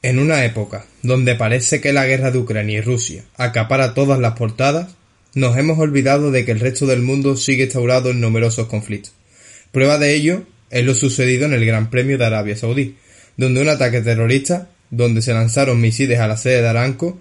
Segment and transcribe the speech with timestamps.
[0.00, 4.34] En una época donde parece que la guerra de Ucrania y Rusia acapara todas las
[4.34, 4.94] portadas,
[5.34, 9.12] nos hemos olvidado de que el resto del mundo sigue instaurado en numerosos conflictos.
[9.72, 12.96] Prueba de ello es lo sucedido en el Gran Premio de Arabia Saudí,
[13.36, 17.20] donde un ataque terrorista, donde se lanzaron misiles a la sede de Aranco,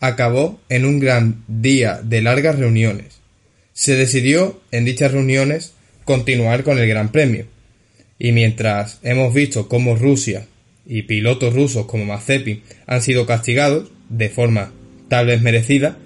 [0.00, 3.20] acabó en un gran día de largas reuniones.
[3.72, 5.74] Se decidió en dichas reuniones
[6.04, 7.46] continuar con el Gran Premio.
[8.18, 10.46] Y mientras hemos visto cómo Rusia
[10.86, 14.72] y pilotos rusos como Mazepin han sido castigados de forma
[15.08, 15.98] tal vez merecida,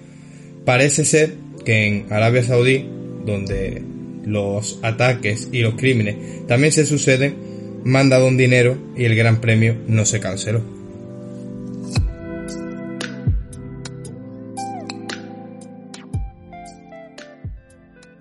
[0.65, 1.33] parece ser
[1.65, 2.85] que en Arabia Saudí,
[3.25, 3.81] donde
[4.25, 7.35] los ataques y los crímenes también se suceden,
[7.83, 10.63] mandado un dinero y el Gran Premio no se canceló.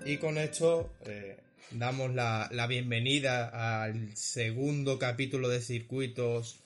[0.04, 1.29] Y con esto eh,
[1.73, 6.60] damos la, la, bienvenida al segundo capítulo de circuitos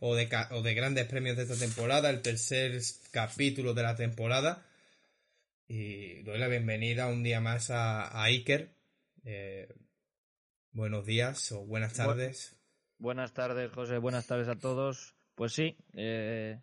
[0.00, 4.62] o de, o de, grandes premios de esta temporada, el tercer capítulo de la temporada.
[5.68, 8.70] Y doy la bienvenida un día más a, a Iker.
[9.24, 9.68] Eh,
[10.72, 12.56] buenos días o buenas tardes.
[12.98, 13.98] buenas tardes, José.
[13.98, 15.14] Buenas tardes a todos.
[15.34, 16.60] Pues sí, eh,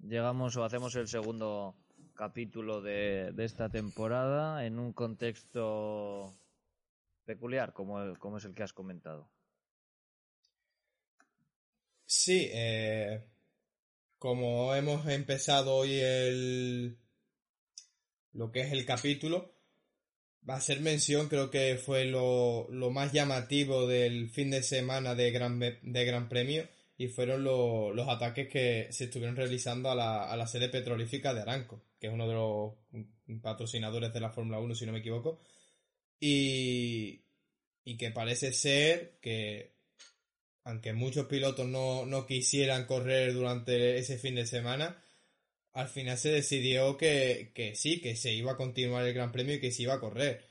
[0.00, 1.74] llegamos o hacemos el segundo
[2.14, 6.34] capítulo de, de esta temporada en un contexto
[7.30, 9.30] peculiar como, es el que has comentado.
[12.04, 13.22] Sí, eh,
[14.18, 16.98] como hemos empezado hoy el
[18.32, 19.52] lo que es el capítulo,
[20.48, 25.14] va a ser mención, creo que fue lo, lo más llamativo del fin de semana
[25.14, 29.94] de Gran, de gran Premio y fueron lo, los ataques que se estuvieron realizando a
[29.94, 32.74] la, a la sede petrolífica de Aranco, que es uno de los
[33.40, 35.40] patrocinadores de la Fórmula 1, si no me equivoco,
[36.20, 37.22] y,
[37.84, 39.72] y que parece ser que
[40.64, 45.02] aunque muchos pilotos no, no quisieran correr durante ese fin de semana,
[45.72, 49.54] al final se decidió que, que, sí, que se iba a continuar el Gran Premio
[49.54, 50.44] y que se iba a correr.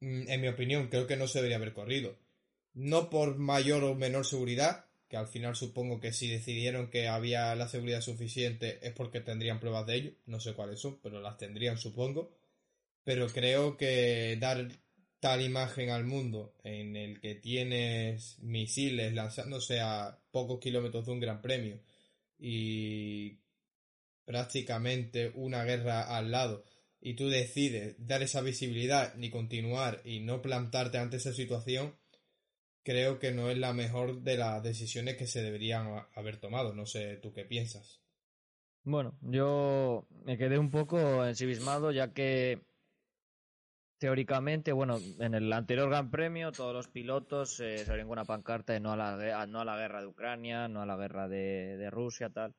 [0.00, 2.16] En mi opinión, creo que no se debería haber corrido.
[2.74, 7.54] No por mayor o menor seguridad, que al final supongo que si decidieron que había
[7.54, 10.12] la seguridad suficiente es porque tendrían pruebas de ello.
[10.26, 12.32] No sé cuáles son, pero las tendrían, supongo.
[13.06, 14.66] Pero creo que dar
[15.20, 21.20] tal imagen al mundo en el que tienes misiles lanzándose a pocos kilómetros de un
[21.20, 21.78] gran premio
[22.36, 23.38] y
[24.24, 26.64] prácticamente una guerra al lado
[27.00, 31.94] y tú decides dar esa visibilidad ni continuar y no plantarte ante esa situación,
[32.82, 36.74] creo que no es la mejor de las decisiones que se deberían haber tomado.
[36.74, 38.00] No sé tú qué piensas.
[38.82, 42.66] Bueno, yo me quedé un poco ensimismado ya que
[43.98, 48.72] teóricamente, bueno, en el anterior Gran Premio todos los pilotos eh, salieron con una pancarta
[48.72, 51.88] de no a, la, no a la guerra de Ucrania, no a la guerra de,
[51.90, 52.54] Rusia, tal.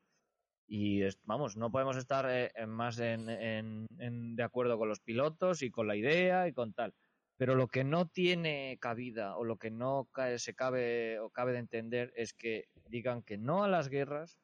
[0.67, 3.87] Y vamos, no podemos estar eh, más en,
[4.35, 6.93] de acuerdo con los pilotos y con la idea y con tal.
[7.37, 11.59] Pero lo que no tiene cabida o lo que no se cabe o cabe de
[11.59, 14.39] entender es que digan que no a las guerras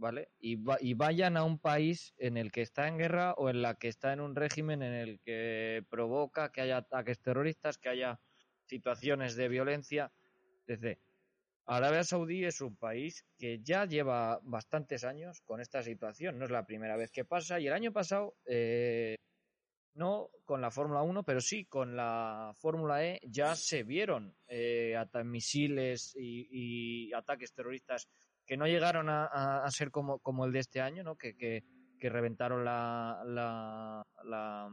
[0.00, 0.30] ¿vale?
[0.40, 3.60] Y, va, y, vayan a un país en el que está en guerra o en
[3.60, 7.90] la que está en un régimen en el que provoca que haya ataques terroristas, que
[7.90, 8.18] haya
[8.64, 10.10] situaciones de violencia.
[10.66, 11.00] Desde
[11.66, 16.50] Arabia Saudí es un país que ya lleva bastantes años con esta situación, no es
[16.50, 19.16] la primera vez que pasa y el año pasado eh,
[19.94, 24.96] no con la Fórmula 1, pero sí con la Fórmula E ya se vieron eh,
[25.24, 28.08] misiles y ataques terroristas
[28.50, 31.14] que no llegaron a, ser como, el de este año, ¿no?
[31.14, 34.68] Que, que, reventaron la, la, la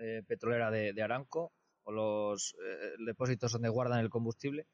[0.00, 4.66] eh, petrolera de, Aranco o los eh, depósitos donde guardan el combustible.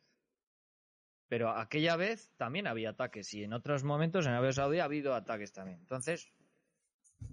[1.26, 5.12] Pero aquella vez también había ataques y en otros momentos en Arabia Saudí ha habido
[5.12, 5.80] ataques también.
[5.80, 6.30] Entonces,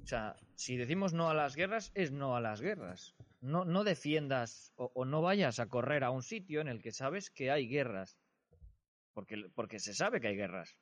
[0.01, 3.15] o sea, si decimos no a las guerras, es no a las guerras.
[3.41, 7.29] No, no defiendas o no vayas a correr a un sitio en el que sabes
[7.29, 8.17] que hay guerras
[9.17, 10.77] porque, porque se sabe que hay guerras.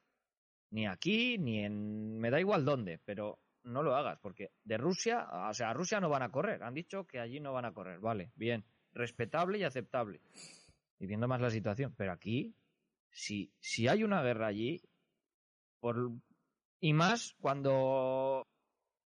[0.70, 2.20] Ni aquí, ni en...
[2.20, 6.02] me da igual dónde, pero no lo hagas, porque de Rusia, o sea, a Rusia
[6.02, 6.62] no van a correr.
[6.62, 7.98] Han dicho que allí no van a correr.
[8.02, 10.20] Vale, bien, respetable y aceptable.
[11.00, 11.96] Y viendo más la situación.
[11.96, 12.54] Pero aquí,
[13.10, 14.82] si, si hay una guerra allí,
[15.80, 16.12] por,
[16.82, 18.46] y más cuando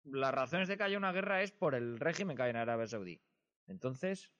[0.02, 2.88] las razones de que haya una guerra es por el régimen que hay en Arabia
[2.88, 3.20] Saudí.
[3.68, 4.32] Entonces,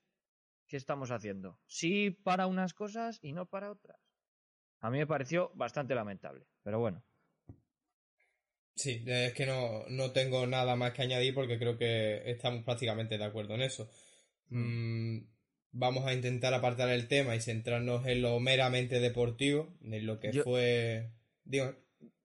[0.66, 1.60] ¿qué estamos haciendo?
[1.69, 4.09] Sí para unas cosas y no para otras.
[4.81, 7.03] A mí me pareció bastante lamentable, pero bueno.
[8.75, 13.19] Sí, es que no, no tengo nada más que añadir porque creo que estamos prácticamente
[13.19, 13.91] de acuerdo en eso.
[14.49, 15.19] Mm,
[15.73, 20.32] vamos a intentar apartar el tema y centrarnos en lo meramente deportivo, en lo que
[20.32, 21.11] yo, fue...
[21.44, 21.75] Digo,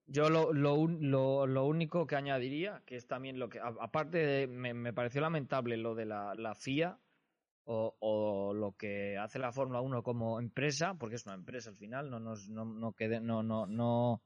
[0.08, 4.48] yo lo, lo, lo, lo, único que añadiría, que es también lo que, aparte de,
[4.48, 7.00] me, me pareció lamentable lo de la, la FIA
[7.66, 12.10] o, lo que hace la Fórmula 1 como empresa, porque es una empresa al final,
[12.10, 14.22] no nos, no, no, quede, no, no, no,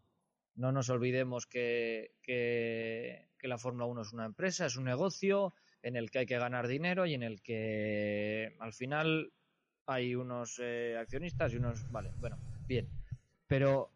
[0.55, 5.53] no nos olvidemos que, que, que la Fórmula 1 es una empresa, es un negocio
[5.81, 9.31] en el que hay que ganar dinero y en el que al final
[9.85, 11.89] hay unos eh, accionistas y unos...
[11.91, 12.37] Vale, bueno,
[12.67, 12.89] bien.
[13.47, 13.91] Pero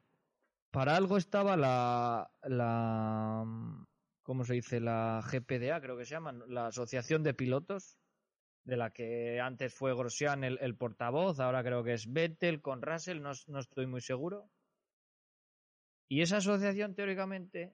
[0.72, 3.46] para algo estaba la, la
[4.24, 4.80] ¿cómo se dice?
[4.80, 8.00] La GPDA, creo que se llama, la Asociación de Pilotos,
[8.64, 13.22] de la que antes fue Grosjean el, portavoz, ahora creo que es Vettel con Russell,
[13.22, 14.50] no, no, estoy muy seguro.
[16.08, 17.74] Y esa asociación, teóricamente,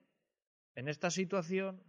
[0.75, 1.83] en esta situación,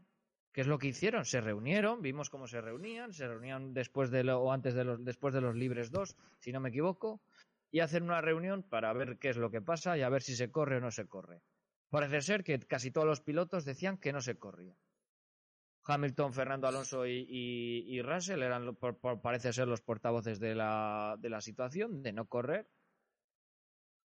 [0.52, 1.24] ¿qué es lo que hicieron?
[1.24, 5.04] Se reunieron, vimos cómo se reunían, se reunían después de lo, o antes de los,
[5.04, 7.22] después de los libres 2, si no me equivoco,
[7.70, 10.34] y hacer una reunión para ver qué es lo que pasa y a ver si
[10.34, 11.40] se corre o no se corre.
[11.88, 14.74] Parece ser que casi todos los pilotos decían que no se corría.
[15.90, 22.02] Hamilton, Fernando Alonso y, Russell eran, por, por, parece ser, los portavoces de la, situación,
[22.02, 22.68] de no correr.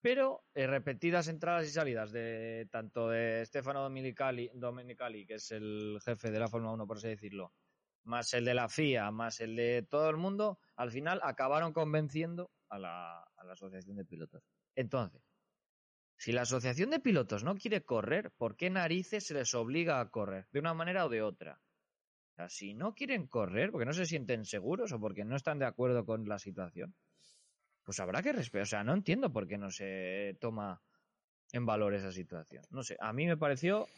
[0.01, 5.97] Pero eh, repetidas entradas y salidas de tanto de Stefano Domenicali, Domenicali, que es el
[6.03, 7.53] jefe de la Fórmula 1, por así decirlo,
[8.03, 12.51] más el de la FIA, más el de todo el mundo, al final acabaron convenciendo
[12.67, 14.43] a la, a la asociación de pilotos.
[14.75, 15.21] Entonces,
[16.23, 20.09] si la asociación de pilotos no quiere correr, ¿por qué narices se les obliga a
[20.09, 20.47] correr?
[20.53, 21.59] De una manera o de otra.
[22.31, 25.59] O sea, si no quieren correr, porque no se sienten seguros o porque no están
[25.59, 26.95] de acuerdo con la situación,
[27.83, 28.61] pues habrá que respetar.
[28.61, 30.81] O sea, no entiendo por qué no se toma
[31.51, 32.63] en valor esa situación.
[32.69, 33.89] No sé, a mí me pareció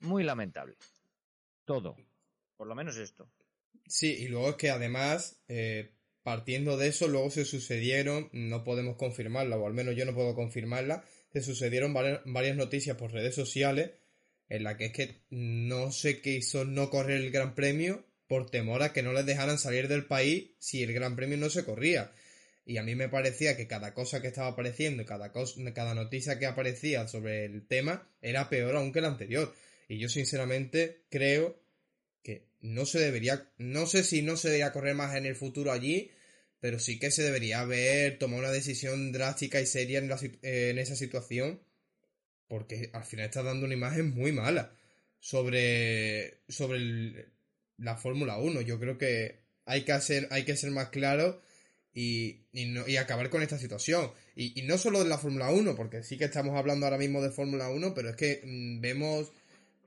[0.00, 0.78] muy lamentable.
[1.66, 1.96] Todo.
[2.56, 3.30] Por lo menos esto.
[3.86, 5.92] Sí, y luego es que además, eh,
[6.22, 10.34] partiendo de eso, luego se sucedieron, no podemos confirmarla, o al menos yo no puedo
[10.34, 13.90] confirmarla, se sucedieron varias noticias por redes sociales
[14.48, 18.82] en la que es que no se quiso no correr el Gran Premio por temor
[18.82, 22.12] a que no les dejaran salir del país si el Gran Premio no se corría.
[22.64, 26.38] Y a mí me parecía que cada cosa que estaba apareciendo, cada, cosa, cada noticia
[26.38, 29.54] que aparecía sobre el tema era peor aún que la anterior.
[29.88, 31.62] Y yo sinceramente creo
[32.22, 35.72] que no se debería, no sé si no se debería correr más en el futuro
[35.72, 36.10] allí,
[36.60, 40.10] pero sí que se debería haber tomado una decisión drástica y seria en,
[40.42, 41.60] en esa situación,
[42.48, 44.72] porque al final está dando una imagen muy mala
[45.20, 47.28] sobre, sobre
[47.76, 48.60] la Fórmula 1.
[48.62, 51.40] Yo creo que hay que, hacer, hay que ser más claro
[51.94, 54.10] y, y, acabar con esta situación.
[54.34, 57.30] Y, no solo de la Fórmula 1, porque sí que estamos hablando ahora mismo de
[57.30, 59.30] Fórmula 1, pero es que mmm, vemos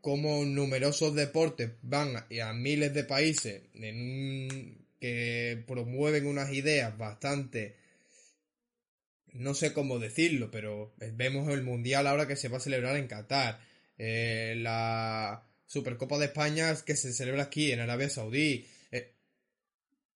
[0.01, 7.75] como numerosos deportes van a miles de países en un que promueven unas ideas bastante
[9.33, 13.07] no sé cómo decirlo, pero vemos el Mundial ahora que se va a celebrar en
[13.07, 13.59] Qatar.
[13.97, 18.65] Eh, la Supercopa de España que se celebra aquí en Arabia Saudí.
[18.91, 19.13] Eh,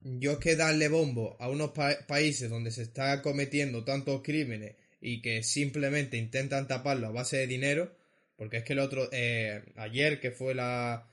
[0.02, 4.76] yo es que darle bombo a unos pa países donde se está cometiendo tantos crímenes
[5.00, 7.96] y que simplemente intentan taparlo a base de dinero,
[8.36, 11.08] porque es que el otro, eh, ayer que fue la,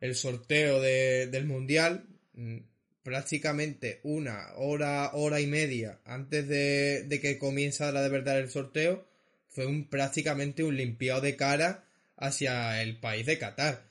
[0.00, 2.58] el sorteo de, del Mundial, mm,
[3.06, 8.50] prácticamente una hora, hora y media antes de, de que comienza la de verdad el
[8.50, 9.06] sorteo,
[9.46, 11.84] fue un prácticamente un limpiado de cara
[12.16, 13.88] hacia el país de Qatar.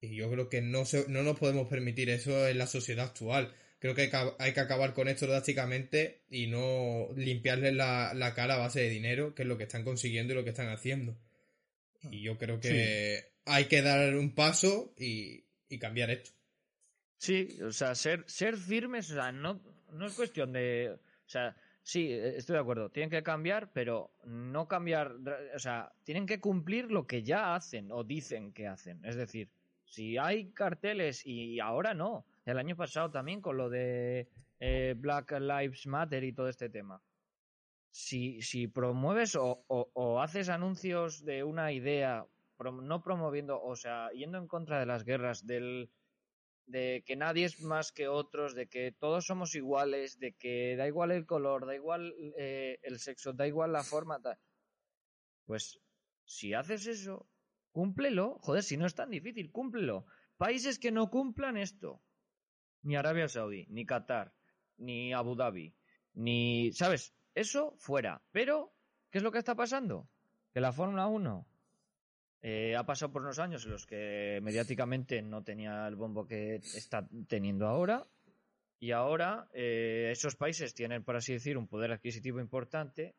[0.00, 3.52] Y yo creo que no, se, no nos podemos permitir eso en la sociedad actual.
[3.80, 8.32] Creo que hay que, hay que acabar con esto drásticamente y no limpiarles la, la,
[8.32, 10.68] cara a base de dinero, que es lo que están consiguiendo y lo que están
[10.68, 11.18] haciendo.
[12.12, 13.40] Y yo creo que sí.
[13.46, 16.35] hay que dar un paso y, y cambiar esto.
[17.18, 19.60] Sí, o sea, ser, ser firmes, o sea, no,
[19.92, 20.98] no es cuestión de.
[21.26, 25.16] O sea, sí, estoy de acuerdo, tienen que cambiar, pero no cambiar.
[25.54, 29.04] O sea, tienen que cumplir lo que ya hacen o dicen que hacen.
[29.04, 29.48] Es decir,
[29.84, 34.28] si hay carteles y ahora no, el año pasado también con lo de
[34.60, 37.00] eh, Black Lives Matter y todo este tema.
[37.90, 42.26] Si, si promueves o, o, o haces anuncios de una idea,
[42.58, 45.88] no promoviendo, o sea, yendo en contra de las guerras, del
[46.66, 50.86] de que nadie es más que otros, de que todos somos iguales, de que da
[50.86, 54.18] igual el color, da igual eh, el sexo, da igual la forma,
[55.44, 55.80] pues
[56.24, 57.28] si haces eso,
[57.70, 60.06] cúmplelo, joder, si no es tan difícil, cúmplelo.
[60.36, 62.02] Países que no cumplan esto,
[62.82, 64.34] ni Arabia Saudí, ni Qatar,
[64.76, 65.74] ni Abu Dhabi,
[66.14, 67.14] ni, ¿sabes?
[67.34, 68.22] Eso fuera.
[68.32, 68.74] Pero,
[69.10, 70.08] ¿qué es lo que está pasando?
[70.52, 71.46] Que la Fórmula 1
[72.48, 76.54] eh, ha pasado por unos años en los que mediáticamente no tenía el bombo que
[76.54, 78.06] está teniendo ahora.
[78.78, 83.16] Y ahora eh, esos países tienen, por así decir, un poder adquisitivo importante.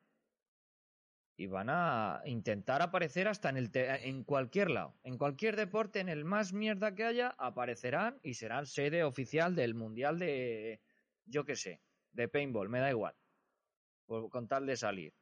[1.36, 4.96] y van a intentar aparecer hasta en, el en cualquier lado.
[5.04, 9.76] En cualquier deporte, en el más mierda que haya, aparecerán y serán sede oficial del
[9.76, 10.80] Mundial de,
[11.26, 11.82] yo qué sé,
[12.14, 13.16] de paintball, me da igual,
[14.06, 15.14] con tal de salir.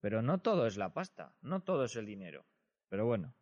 [0.00, 2.44] Pero no todo es la pasta, no todo es el dinero.
[2.88, 3.34] Pero bueno,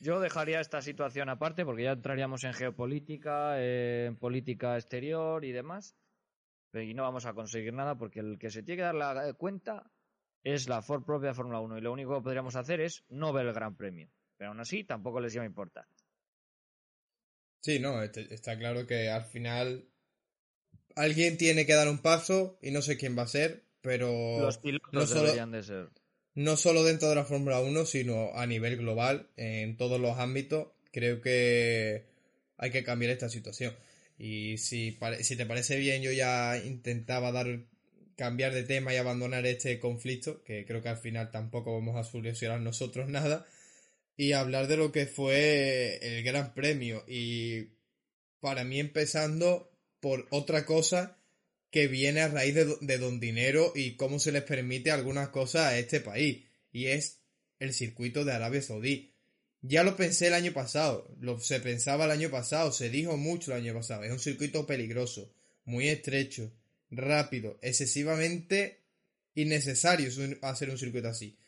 [0.00, 5.96] yo dejaría esta situación aparte porque ya entraríamos en geopolítica, en política exterior y demás.
[6.74, 9.90] Y no vamos a conseguir nada porque el que se tiene que dar la cuenta
[10.42, 13.46] es la Ford propia Fórmula 1 y lo único que podríamos hacer es no ver
[13.46, 14.10] el Gran Premio.
[14.36, 15.86] Pero aún así tampoco les iba a importar.
[17.60, 19.86] Sí, no, este, está claro que al final
[20.96, 24.58] alguien tiene que dar un paso y no sé quién va a ser, pero los
[24.58, 25.90] pilotos no solo, deberían de ser.
[26.34, 30.68] No solo dentro de la Fórmula 1, sino a nivel global, en todos los ámbitos,
[30.90, 32.04] creo que
[32.56, 33.74] hay que cambiar esta situación.
[34.18, 37.60] Y si, si te parece bien, yo ya intentaba dar
[38.16, 42.04] cambiar de tema y abandonar este conflicto, que creo que al final tampoco vamos a
[42.04, 43.46] solucionar nosotros nada,
[44.16, 47.04] y hablar de lo que fue el Gran Premio.
[47.08, 47.70] Y
[48.40, 49.70] para mí empezando
[50.00, 51.18] por otra cosa
[51.72, 55.78] que viene a raíz de, Don Dinero y cómo se les permite algunas cosas a
[55.78, 57.20] este país, y es
[57.58, 59.14] el circuito de Arabia Saudí.
[59.62, 63.52] Ya lo pensé el año pasado, lo se pensaba el año pasado, se dijo mucho
[63.52, 65.32] el año pasado, es un circuito peligroso,
[65.64, 66.52] muy estrecho,
[66.90, 68.82] rápido, excesivamente
[69.34, 70.10] innecesario
[70.42, 71.38] hacer un circuito así.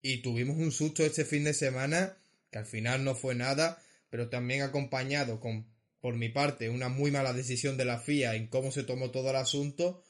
[0.00, 2.16] Y tuvimos un susto este fin de semana,
[2.50, 5.66] que al final no fue nada, pero también acompañado con,
[6.00, 9.30] por mi parte, una muy mala decisión de la FIA en cómo se tomó todo
[9.30, 10.02] el asunto,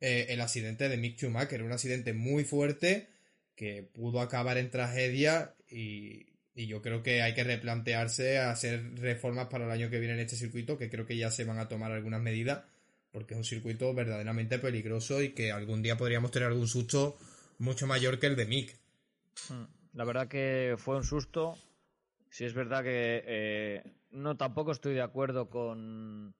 [0.00, 3.08] eh, el accidente de Mick Schumacher, un accidente muy fuerte
[3.54, 9.48] que pudo acabar en tragedia y, y yo creo que hay que replantearse hacer reformas
[9.48, 11.68] para el año que viene en este circuito, que creo que ya se van a
[11.68, 12.62] tomar algunas medidas
[13.12, 17.18] porque es un circuito verdaderamente peligroso y que algún día podríamos tener algún susto
[17.58, 18.76] mucho mayor que el de Mick.
[19.48, 19.64] Hmm.
[19.92, 21.56] La verdad que fue un susto.
[22.30, 26.34] Si es verdad que eh, no tampoco estoy de acuerdo con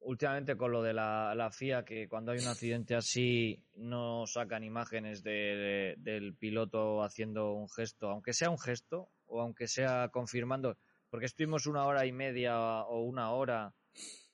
[0.00, 5.22] últimamente con lo de la, FIA que cuando hay un accidente así no sacan imágenes
[5.22, 10.76] del piloto haciendo un gesto, aunque sea un gesto o aunque sea confirmando,
[11.08, 13.74] porque estuvimos una hora y media o una hora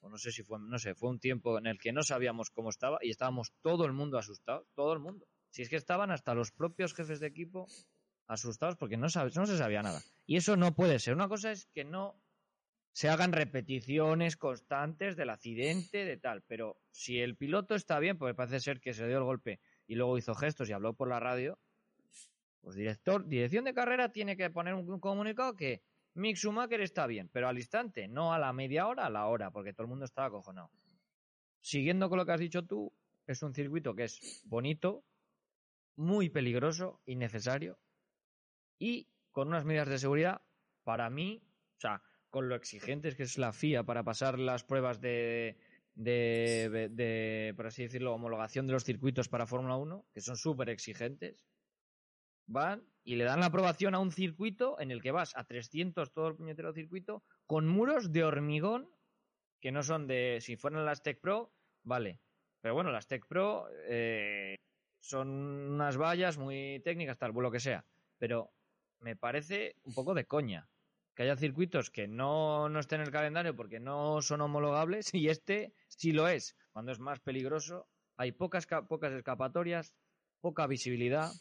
[0.01, 2.51] o no sé si fue, no sé, fue un tiempo en el que no sabíamos
[2.51, 5.27] cómo estaba y estábamos todo el mundo asustado, todo el mundo.
[5.51, 7.67] Si es que estaban hasta los propios jefes de equipo
[8.27, 10.01] asustados porque no, no se sabía nada.
[10.27, 11.15] Y eso no puede ser.
[11.15, 12.21] Una cosa es que no
[12.99, 18.35] se hagan repeticiones constantes del accidente, de tal, pero si el piloto está bien, porque
[18.35, 21.21] parece ser que se dio el golpe y luego hizo gestos y habló por la
[21.21, 21.61] radio,
[22.61, 27.29] pues director, dirección de carrera tiene que poner un comunicado que Mick Schumacher está bien,
[27.33, 30.05] pero al instante, no a la media hora, a la hora, porque todo el mundo
[30.05, 30.73] estaba acojonado.
[31.61, 32.93] Siguiendo con lo que has dicho tú,
[33.29, 35.05] es un circuito que es bonito,
[35.95, 37.79] muy peligroso, innecesario
[38.77, 40.43] y con unas medidas de seguridad,
[40.83, 41.41] para mí,
[41.77, 45.57] o sea, con lo exigentes que es la FIA para pasar las pruebas de,
[45.95, 50.69] de, de por así decirlo, homologación de los circuitos para Fórmula 1, que son súper
[50.69, 51.37] exigentes,
[52.47, 56.13] van y le dan la aprobación a un circuito en el que vas a 300
[56.13, 58.91] todo el puñetero circuito con muros de hormigón
[59.61, 62.21] que no son de si fueran las Tech Pro vale.
[62.61, 64.57] Pero bueno las Tech Pro eh,
[65.01, 67.85] son unas vallas muy técnicas tal lo que sea.
[68.19, 68.51] Pero
[69.01, 70.69] me parece un poco de coña
[71.19, 75.29] que haya circuitos que no, no estén en el calendario porque no son homologables y
[75.29, 79.93] este sí lo es cuando es más peligroso hay pocas pocas escapatorias
[80.41, 81.33] poca visibilidad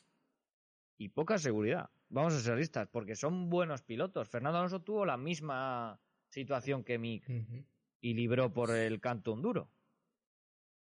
[0.97, 1.91] y poca seguridad.
[2.09, 4.27] Vamos a ser realistas, porque son buenos pilotos.
[4.27, 7.23] Fernando Alonso tuvo la misma situación que Mick
[8.01, 9.69] y libró por el canto un duro.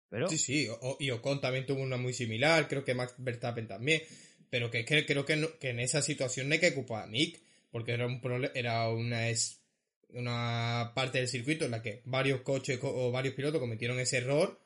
[0.08, 0.30] Pero...
[0.30, 0.70] Sí, sí,
[1.00, 4.02] y Ocon también tuvo una muy similar, creo que Max Verstappen también,
[4.50, 7.94] pero que, creo que, que, en esa situación no hay que ocupar a Mick, porque
[7.94, 8.22] era, un
[8.56, 9.62] era una, es,
[10.10, 14.60] una parte del circuito en la que varios coches o varios pilotos cometieron ese error,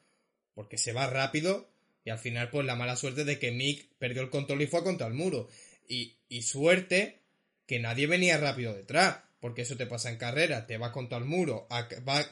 [0.54, 1.74] porque se va rápido
[2.06, 4.84] y al final, pues la mala suerte de que Mick perdió el control y fue
[4.84, 5.48] contra el muro.
[5.88, 7.20] Y, y suerte
[7.66, 9.20] que nadie venía rápido detrás.
[9.40, 11.68] Porque eso te pasa en carrera, te vas contra el muro,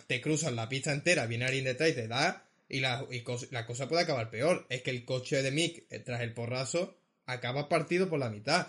[0.07, 3.05] te cruzas la pista entera, viene alguien detrás y te da, y la,
[3.49, 4.65] la cosa puede acabar peor.
[4.69, 8.67] Es que el coche de Mick, eh, tras el porrazo, acaba partido por la mitad.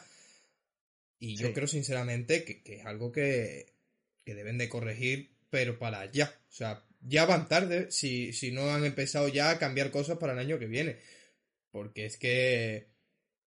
[1.25, 3.77] Y yo creo sinceramente que, que, es algo que,
[4.25, 6.35] que deben de corregir, pero para allá.
[6.49, 10.33] O sea, ya van tarde si, si no han empezado ya a cambiar cosas para
[10.33, 10.99] el año que viene.
[11.71, 12.89] Porque es que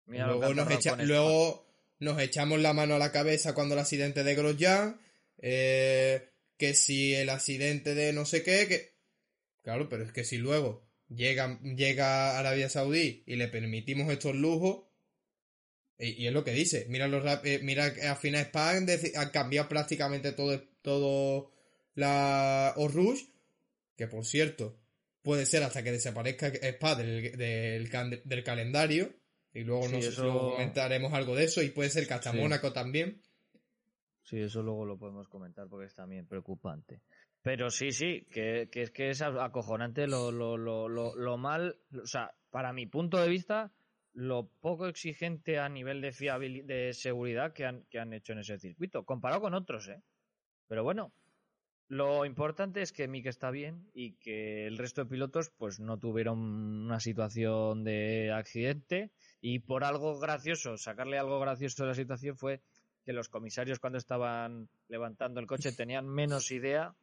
[0.07, 4.99] luego, nos, luego nos echamos la mano a la cabeza cuando el accidente de Grosjean,
[5.37, 8.95] eh, que si el accidente de no sé qué, que...
[9.61, 14.88] Claro, pero es que si luego llega, llega Arabia Saudí y le permitimos estos lujos,
[15.99, 16.85] Y, es lo que dice.
[16.89, 21.51] Mira, los, eh, mira a final Spa han cambiado prácticamente todo, todo
[21.95, 23.25] la Rush.
[23.97, 24.79] Que por cierto,
[25.21, 29.13] puede ser hasta que desaparezca Spa del, del, calendario.
[29.53, 31.61] Y luego, nos, comentaremos algo de eso.
[31.61, 33.21] Y puede ser que hasta Mónaco también.
[34.23, 37.01] Sí, eso luego lo podemos comentar porque es también preocupante.
[37.41, 42.05] Pero sí, sí, que, que es que es acojonante lo, lo, lo, lo, mal, o
[42.05, 43.71] sea, para mi punto de vista,
[44.19, 48.39] lo poco exigente a nivel de fiabilidad, de seguridad que han, que han hecho en
[48.39, 50.03] ese circuito, comparado con otros, ¿eh?
[50.67, 51.13] Pero bueno,
[51.87, 55.97] lo importante es que Mick está bien y que el resto de pilotos pues no
[55.99, 62.35] tuvieron una situación de accidente y por algo gracioso, sacarle algo gracioso de la situación
[62.35, 62.61] fue
[63.05, 66.93] que los comisarios cuando estaban levantando el coche tenían menos idea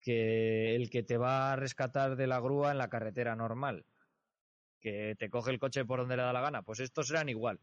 [0.00, 3.84] que el que te va a rescatar de la grúa en la carretera normal.
[4.80, 6.62] Que te coge el coche por donde le da la gana.
[6.62, 7.60] Pues estos eran igual.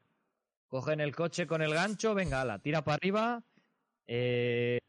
[0.67, 3.43] Cogen el coche con el gancho, venga, la tira para arriba
[4.07, 4.79] eh,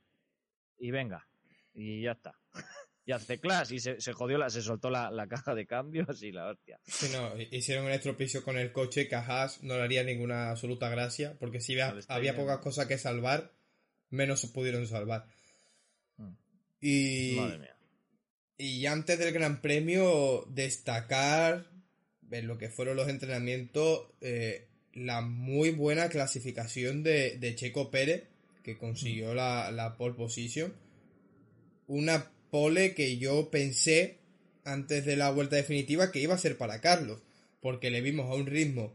[0.79, 1.27] y venga.
[1.75, 2.39] Y ya está.
[3.07, 6.49] y hace class y se, jodió, la, se soltó la, caja de cambios y la
[6.49, 6.81] hostia.
[6.85, 10.89] Sí, no, hicieron un estropicio con el coche que a no le haría ninguna absoluta
[10.89, 13.53] gracia, porque si había, había pocas cosas que salvar,
[14.11, 15.27] menos se pudieron salvar.
[16.17, 16.33] Mm.
[16.81, 17.39] Y,
[18.59, 21.76] y antes del Gran Premio, destacar
[22.31, 28.25] en lo que fueron los entrenamientos, eh, la muy buena clasificación de, de Checo Pérez,
[28.63, 30.75] que consiguió la, la pole position.
[31.87, 34.19] Una pole que yo pensé
[34.65, 37.23] antes de la vuelta definitiva que iba a ser para Carlos,
[37.61, 38.95] porque le vimos a un ritmo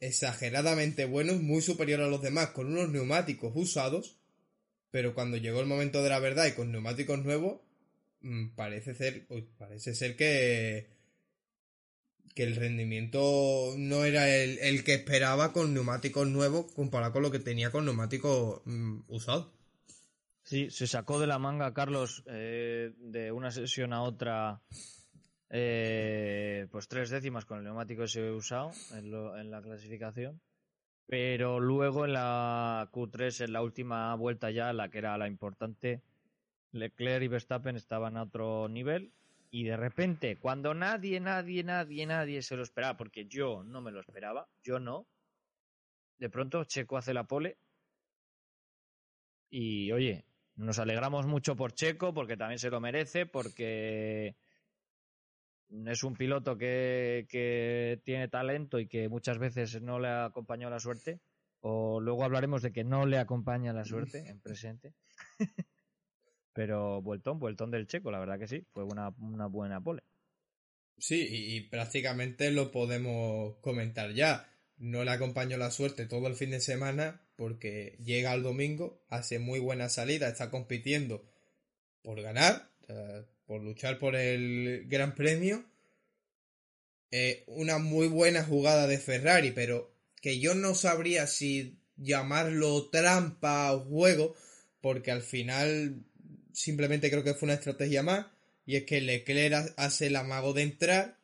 [0.00, 4.16] exageradamente bueno, muy superior a los demás, con unos neumáticos usados,
[4.90, 7.60] pero cuando llegó el momento de la verdad y con neumáticos nuevos,
[8.20, 9.26] mm, parece ser,
[9.58, 10.86] parece ser que,
[12.38, 17.40] que el rendimiento no era el, que esperaba con neumáticos nuevos comparado con lo que
[17.40, 19.48] tenía con neumáticos mm, usados.
[20.44, 24.62] Sí, se sacó de la manga Carlos eh, de una sesión a otra
[25.50, 30.40] eh, pues tres décimas con el neumático usado en, en la clasificación.
[31.08, 36.02] Pero luego en la Q3, en la última vuelta ya, la que era la importante,
[36.70, 39.12] Leclerc y Verstappen estaban a otro nivel.
[39.50, 43.90] Y de repente, cuando nadie, nadie, nadie, nadie se lo esperaba, porque yo no me
[43.90, 45.06] lo esperaba, yo no,
[46.18, 47.58] de pronto Checo hace la pole.
[49.50, 54.36] Y oye, nos alegramos mucho por Checo, porque también se lo merece, porque
[55.70, 60.70] es un piloto que, que, tiene talento y que muchas veces no le ha acompañado
[60.70, 61.20] la suerte.
[61.60, 64.94] O luego hablaremos de que no le acompaña la suerte en presente.
[66.58, 70.02] Pero vueltón, vueltón del checo, la verdad que sí, fue una, una buena pole.
[70.98, 74.52] Sí, y, prácticamente lo podemos comentar ya.
[74.76, 79.38] No le acompañó la suerte todo el fin de semana porque llega el domingo, hace
[79.38, 81.24] muy buena salida, está compitiendo
[82.02, 82.72] por ganar,
[83.46, 85.64] por luchar por el Gran Premio.
[87.12, 93.72] Eh, una muy buena jugada de Ferrari, pero que yo no sabría si llamarlo trampa
[93.72, 94.34] o juego,
[94.80, 96.04] porque al final
[96.52, 98.26] simplemente creo que fue una estrategia más,
[98.66, 101.18] y es que Leclerc hace el amago de entrar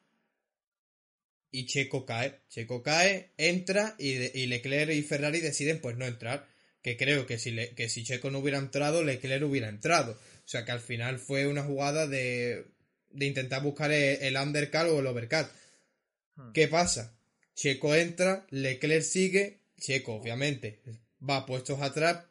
[1.51, 2.41] y Checo cae.
[2.49, 6.49] Checo cae, entra y, y Leclerc y Ferrari deciden pues no entrar.
[6.83, 10.13] Que creo que si, que si Checo no hubiera entrado, Leclerc hubiera entrado.
[10.13, 12.67] O sea que al final fue una jugada de,
[13.11, 15.47] de intentar buscar el, undercut o el overcut.
[16.37, 16.53] Hmm.
[16.53, 17.17] ¿Qué pasa?
[17.55, 20.81] Checo entra, Leclerc sigue, Checo obviamente
[21.29, 22.25] va puestos atrás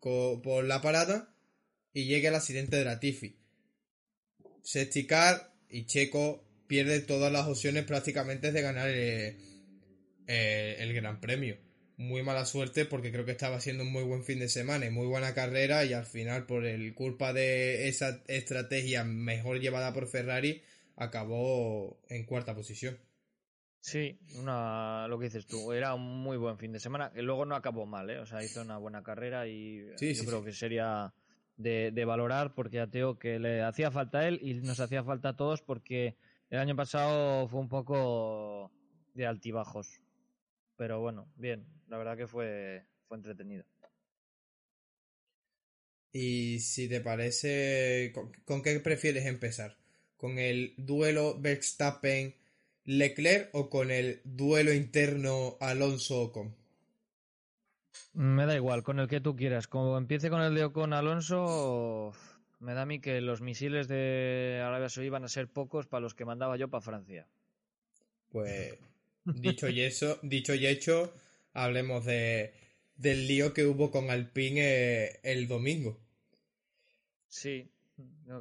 [0.00, 1.31] por la parada
[1.92, 3.36] y llega el accidente de la Tifi.
[4.62, 5.06] Safety
[5.70, 9.36] y Checo pierde todas las opciones prácticamente de ganar el,
[10.26, 11.56] el Gran Premio
[12.02, 14.90] muy mala suerte porque creo que estaba haciendo un muy buen fin de semana y
[14.90, 20.08] muy buena carrera y al final por el culpa de esa estrategia mejor llevada por
[20.08, 20.62] Ferrari
[20.96, 22.98] acabó en cuarta posición.
[23.80, 27.56] Sí, una, lo que dices tú, era un muy buen fin de semana, luego no
[27.56, 28.18] acabó mal, ¿eh?
[28.18, 31.12] o sea, hizo una buena carrera y yo creo que sería
[31.56, 35.30] de, valorar porque ya tengo que le hacía falta a él y nos hacía falta
[35.30, 36.16] a todos porque
[36.50, 38.70] el año pasado fue un poco
[39.14, 40.00] de altibajos.
[40.76, 43.64] Pero bueno, bien, la verdad que fue, fue entretenido.
[46.12, 48.12] Y si te parece,
[48.44, 49.78] ¿con, qué prefieres empezar?
[50.18, 56.54] ¿Con el duelo Verstappen-Leclerc o con el duelo interno Alonso-Ocon?
[58.14, 59.66] Me da igual, con el que tú quieras.
[59.68, 62.12] Como empiece con el de Ocon Alonso,
[62.60, 66.00] me da a mí que los misiles de Arabia Saudí van a ser pocos para
[66.00, 67.26] los que mandaba yo para Francia.
[68.30, 68.78] Pues
[69.24, 71.12] Dicho y eso, dicho y hecho,
[71.52, 72.54] hablemos de,
[72.96, 74.60] del lío que hubo con Alpine
[75.04, 76.00] eh, el domingo.
[77.28, 77.70] Sí.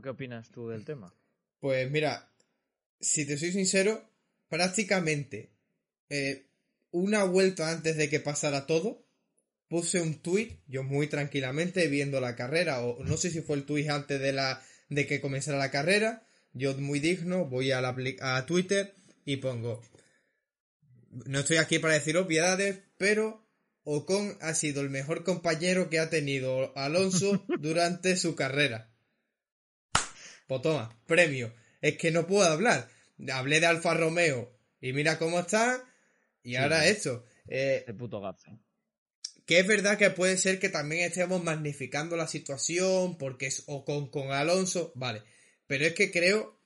[0.02, 1.14] ¿Qué opinas tú del tema?
[1.60, 2.32] Pues mira,
[3.00, 4.10] si te soy sincero,
[4.50, 5.52] prácticamente
[6.10, 6.48] eh,
[6.92, 9.06] una vuelta antes de que pasara todo,
[9.72, 13.64] puse un tuit, yo muy tranquilamente viendo la carrera, o no sé si fue el
[13.64, 17.96] tuit antes de la de que comenzara la carrera, yo muy digno, voy a, la,
[18.20, 19.82] a Twitter y pongo,
[21.26, 23.48] no estoy aquí para decir obviedades, pero
[23.86, 28.92] Ocon ha sido el mejor compañero que ha tenido Alonso durante su carrera.
[30.48, 31.54] Pues toma, premio.
[31.80, 32.90] Es que no puedo hablar.
[33.32, 35.82] Hablé de Alfa Romeo y mira cómo está.
[36.44, 37.24] Y ahora esto.
[37.48, 38.60] Eh, el puto gafe.
[39.52, 44.10] Que es verdad que puede ser que también estemos magnificando la situación porque es Ocon
[44.10, 44.94] con Alonso.
[44.96, 45.24] Vale.
[45.68, 46.58] Pero es que creo.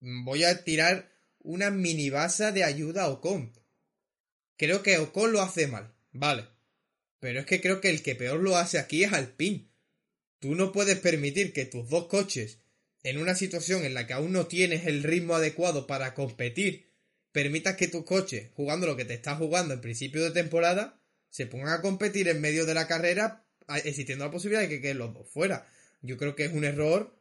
[0.00, 3.52] Voy a tirar una mini basa de ayuda a Ocon.
[4.56, 5.94] Creo que Ocon lo hace mal.
[6.10, 6.48] Vale.
[7.20, 9.68] Pero es que creo que el que peor lo hace aquí es Alpine.
[10.40, 12.58] Tú no puedes permitir que tus dos coches
[13.04, 16.90] en una situación en la que aún no tienes el ritmo adecuado para competir,
[17.30, 20.99] permitas que tus coches, jugando lo que te estás jugando en principio de temporada,
[21.30, 23.44] se pongan a competir en medio de la carrera,
[23.84, 25.66] existiendo la posibilidad de que queden los dos fuera.
[26.02, 27.16] Yo creo que es un error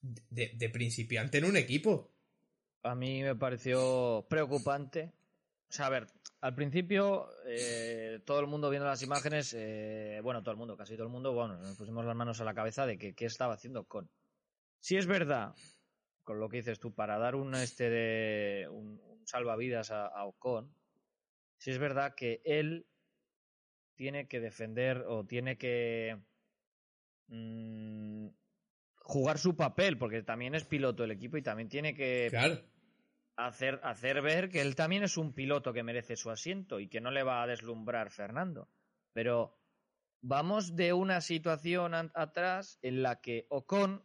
[0.00, 2.10] de, principiante en un equipo.
[2.82, 5.12] A mí me pareció preocupante.
[5.68, 6.06] O sea, a ver,
[6.40, 10.94] al principio eh, todo el mundo viendo las imágenes, eh, bueno, todo el mundo, casi
[10.94, 13.54] todo el mundo, bueno, nos pusimos las manos a la cabeza de que qué estaba
[13.54, 14.08] haciendo con.
[14.80, 15.54] Si es verdad,
[16.24, 20.74] con lo que dices tú, para dar un, este de, un, salvavidas a, Ocon,
[21.58, 22.86] si es verdad que él
[24.00, 26.16] tiene que defender o tiene que
[27.28, 28.28] mm,
[28.94, 32.30] jugar su papel, porque también es piloto del equipo y también tiene que
[33.36, 37.02] hacer, hacer ver que él también es un piloto que merece su asiento y que
[37.02, 38.70] no le va a deslumbrar Fernando.
[39.12, 39.60] Pero
[40.22, 44.02] vamos de una situación atrás en la que Ocon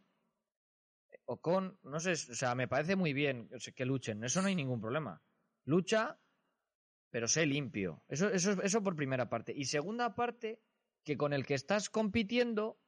[1.24, 4.82] Ocon, no sé, o sea, me parece muy bien que luchen, eso no hay ningún
[4.82, 5.22] problema.
[5.64, 6.20] Lucha,
[7.16, 8.02] pero sé limpio.
[8.08, 9.50] Eso, eso, eso por primera parte.
[9.56, 10.60] Y segunda parte,
[11.02, 12.78] que con el que estás compitiendo,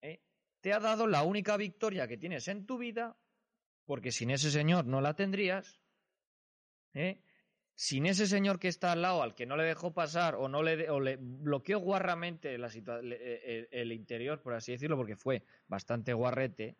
[0.00, 0.24] ¿eh?
[0.60, 3.16] te ha dado la única victoria que tienes en tu vida,
[3.84, 5.80] porque sin ese señor no la tendrías.
[6.94, 7.22] ¿eh?
[7.76, 10.64] Sin ese señor que está al lado, al que no le dejó pasar o no
[10.64, 16.12] le, o le bloqueó guarramente la el, el interior, por así decirlo, porque fue bastante
[16.12, 16.76] guarrete,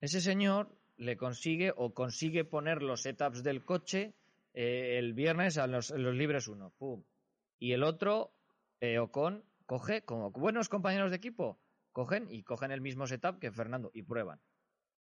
[0.00, 4.14] ese señor le consigue o consigue poner los setups del coche
[4.54, 6.72] eh, el viernes a los, libres uno.
[7.58, 8.34] Y el otro,
[8.80, 11.60] eh, Ocon, coge, como buenos compañeros de equipo,
[11.92, 14.40] cogen y cogen el mismo setup que Fernando y prueban.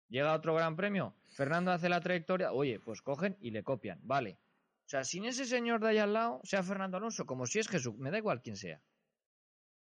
[0.10, 4.40] Llega otro gran premio, Fernando hace la trayectoria, oye, pues cogen y le copian, vale.
[4.86, 7.68] O sea, sin ese señor de allá al lado, sea Fernando Alonso, como si es
[7.68, 8.82] Jesús, me da igual quién sea.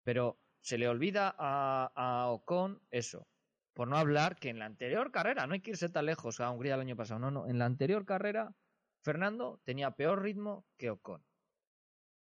[0.04, 3.28] Pero se le olvida a, a Ocon eso,
[3.74, 6.50] por no hablar que en la anterior carrera, no hay que irse tan lejos a
[6.50, 8.56] Hungría el año pasado, no, no, en la anterior carrera
[9.02, 11.24] Fernando tenía peor ritmo que Ocon.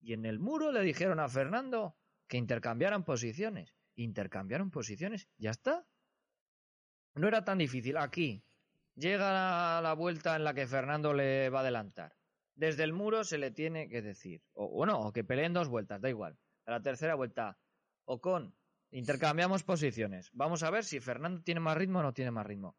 [0.01, 1.97] Y en el muro le dijeron a Fernando
[2.29, 3.75] que intercambiaran posiciones.
[3.95, 5.87] Intercambiaron posiciones, ya está.
[7.15, 7.97] No era tan difícil.
[7.97, 8.45] Aquí
[8.95, 12.17] llega la, vuelta en la que Fernando le va a adelantar.
[12.55, 16.01] Desde el muro se le tiene que decir, o bueno, o que peleen dos vueltas,
[16.01, 16.39] da igual.
[16.65, 17.59] A la tercera vuelta,
[18.05, 18.55] Ocon,
[18.91, 20.31] Intercambiamos posiciones.
[20.33, 22.77] Vamos a ver si Fernando tiene más ritmo o no tiene más ritmo.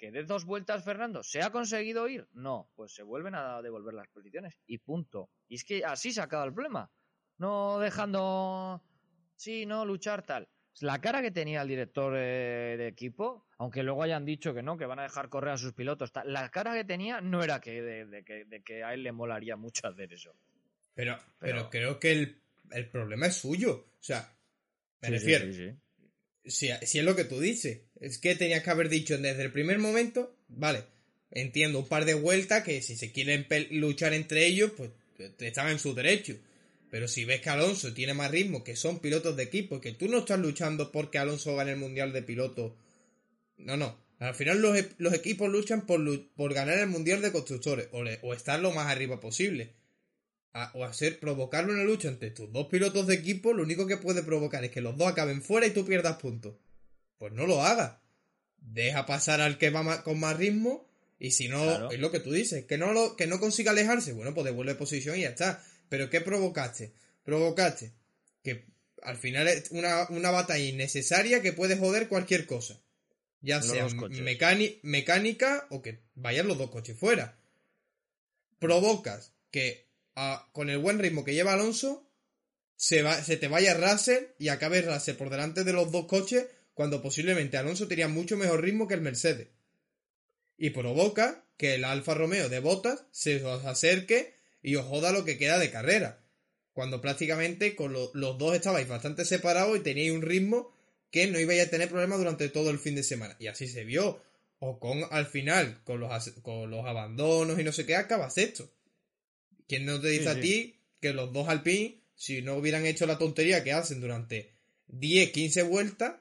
[0.00, 1.22] ¿Que dé dos vueltas Fernando?
[1.22, 2.26] ¿Se ha conseguido ir?
[2.32, 5.28] No, pues se vuelven a devolver las posiciones y punto.
[5.46, 6.90] Y es que así se acaba el problema.
[7.36, 8.82] No dejando,
[9.36, 10.48] sí, no, luchar tal.
[10.80, 14.78] La cara que tenía el director eh, de equipo, aunque luego hayan dicho que no,
[14.78, 17.82] que van a dejar correr a sus pilotos, la cara que tenía no era que
[17.82, 20.34] de, que, a él le molaría mucho hacer eso.
[20.94, 23.72] Pero, pero, creo que el, el problema es suyo.
[23.72, 24.34] O sea,
[25.02, 25.44] me refiero.
[26.44, 27.80] Si, es lo que tú dices.
[28.00, 30.84] Es que tenías que haber dicho desde el primer momento, vale,
[31.30, 34.90] entiendo un par de vueltas que si se quieren luchar entre ellos, pues
[35.38, 36.36] están en su derecho.
[36.90, 40.08] Pero si ves que Alonso tiene más ritmo, que son pilotos de equipo, que tú
[40.08, 42.72] no estás luchando porque Alonso gane el mundial de pilotos.
[43.58, 43.96] No, no.
[44.18, 46.02] Al final los, los equipos luchan por,
[46.34, 49.72] por, ganar el mundial de constructores o, o estar lo más arriba posible
[50.74, 54.22] o hacer provocarlo una lucha entre tus dos pilotos de equipo, lo único que puede
[54.22, 56.56] provocar es que los dos acaben fuera y tú pierdas puntos.
[57.18, 57.98] Pues no lo hagas.
[58.58, 62.32] Deja pasar al que va con más ritmo y si no, es lo que tú
[62.32, 65.62] dices, que no, lo, que no consiga alejarse, bueno, pues devuelve posición y ya está.
[65.88, 66.92] Pero ¿qué provocaste?
[67.24, 67.92] Provocaste
[68.42, 68.64] que
[69.02, 72.80] al final es una, una batalla innecesaria que puede joder cualquier cosa.
[73.42, 73.86] Ya sea
[74.82, 77.38] mecánica o que vayan los dos coches fuera.
[78.58, 79.89] Provocas que
[80.52, 82.06] con el buen ritmo que lleva Alonso,
[82.76, 86.46] se, va, se te vaya Russell y acabe Russell por delante de los dos coches
[86.74, 89.48] cuando posiblemente Alonso tenía mucho mejor ritmo que el Mercedes.
[90.56, 95.24] Y provoca que el Alfa Romeo de Botas se os acerque y os joda lo
[95.24, 96.24] que queda de carrera.
[96.72, 100.72] Cuando prácticamente con los dos estabais bastante separados y teníais un ritmo
[101.10, 103.36] que no ibais a tener problemas durante todo el fin de semana.
[103.38, 104.22] Y así se vio.
[104.58, 108.70] O con al final, con los, con los abandonos y no sé qué, acaba sexto.
[109.70, 113.18] ¿Quién no te dice a ti que los dos Alpine, si no hubieran hecho la
[113.18, 114.50] tontería que hacen durante
[114.88, 116.16] 10, 15 vueltas,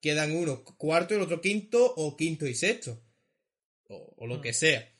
[0.00, 3.04] quedan uno cuarto y el otro quinto o quinto y sexto?
[3.88, 4.90] O, lo que sea.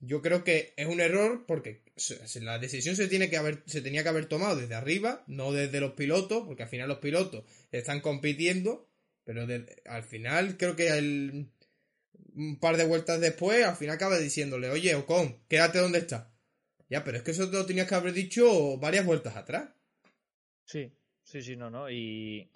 [0.00, 1.82] Yo creo que es un error porque
[2.40, 5.80] la decisión se, tiene que haber, se tenía que haber tomado desde arriba, no desde
[5.80, 8.88] los pilotos, porque al final los pilotos están compitiendo,
[9.22, 9.46] pero
[9.84, 11.50] al final creo que el,
[12.34, 16.33] un par de vueltas después, al final acaba diciéndole, oye, Ocon, quédate donde está.
[16.88, 19.74] Ya, pero es que eso te lo tenías que haber dicho varias vueltas atrás.
[20.64, 20.92] Sí,
[21.22, 21.90] sí, sí, no, no.
[21.90, 22.50] Y,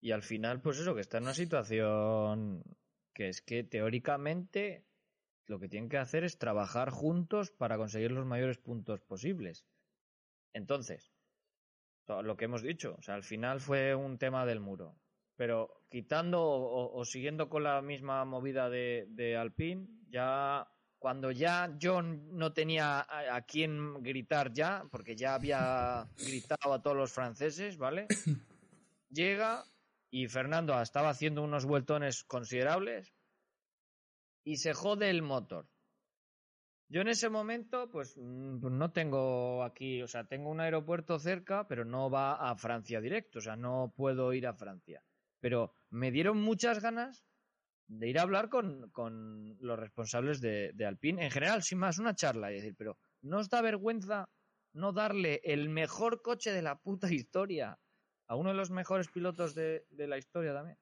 [0.00, 2.62] y al final, pues eso, que está en una situación
[3.14, 4.84] que es que teóricamente
[5.46, 9.66] lo que tienen que hacer es trabajar juntos para conseguir los mayores puntos posibles.
[10.52, 11.12] Entonces,
[12.06, 14.96] lo que hemos dicho, o sea, al final fue un tema del muro.
[15.36, 20.68] Pero quitando o, siguiendo con la misma movida de, de Alpine, ya
[21.04, 26.96] cuando ya John no tenía a, quién gritar ya, porque ya había gritado a todos
[26.96, 28.06] los franceses, ¿vale?
[29.10, 29.66] Llega
[30.10, 33.12] y Fernando estaba haciendo unos vueltones considerables
[34.44, 35.68] y se jode el motor.
[36.88, 41.18] Yo en ese momento, pues, mm, pues no tengo aquí, o sea, tengo un aeropuerto
[41.18, 45.04] cerca, pero no va a Francia directo, o sea, no puedo ir a Francia
[45.44, 47.22] pero me dieron muchas ganas
[47.86, 51.24] de ir a hablar con, con los responsables de, de, Alpine.
[51.24, 54.28] En general, sin más, una charla y decir, pero ¿no os da vergüenza
[54.72, 57.78] no darle el mejor coche de la puta historia
[58.26, 60.78] a uno de los mejores pilotos de, de la historia también?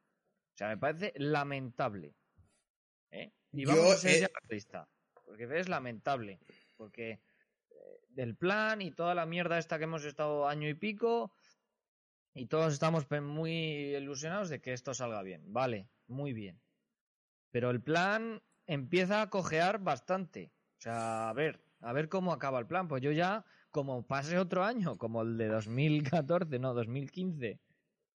[0.54, 2.14] O sea, me parece lamentable.
[3.10, 3.32] ¿eh?
[3.52, 4.88] Y vamos a ser ya
[5.24, 6.40] porque es lamentable.
[6.76, 7.10] Porque
[7.70, 11.32] eh, del plan y toda la mierda esta que hemos estado año y pico,
[12.34, 15.52] y todos estamos muy ilusionados de que esto salga bien.
[15.52, 16.60] Vale, muy bien.
[17.52, 20.50] Pero el plan empieza a cojear bastante.
[20.78, 22.88] O sea, a ver, a ver cómo acaba el plan.
[22.88, 27.60] Pues yo ya, como pase otro año, como el de 2014, no, 2015,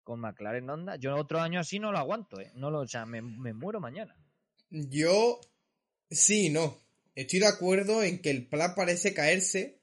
[0.02, 2.50] con McLaren Honda, yo otro año así no lo aguanto, ¿eh?
[2.54, 4.16] No lo, o sea, me, me muero mañana.
[4.70, 5.40] Yo,
[6.10, 6.78] sí, no.
[7.14, 9.80] Estoy de acuerdo en que el plan parece caerse,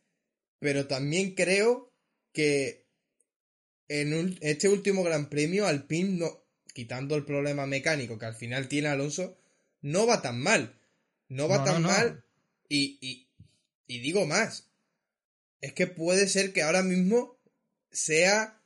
[0.59, 1.93] pero también creo
[2.31, 2.85] que
[3.87, 8.87] en este último Gran Premio Alpine, no, quitando el problema mecánico que al final tiene
[8.87, 9.37] Alonso,
[9.83, 10.79] no va tan mal.
[11.29, 12.25] No va tan mal
[12.67, 13.29] y, y,
[13.87, 14.71] y digo más.
[15.61, 17.39] Es que puede ser que ahora mismo
[17.91, 18.59] sea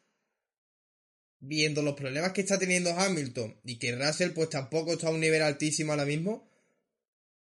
[1.39, 5.19] viendo los problemas que está teniendo Hamilton y que Russell pues tampoco está a un
[5.19, 6.49] nivel altísimo ahora mismo,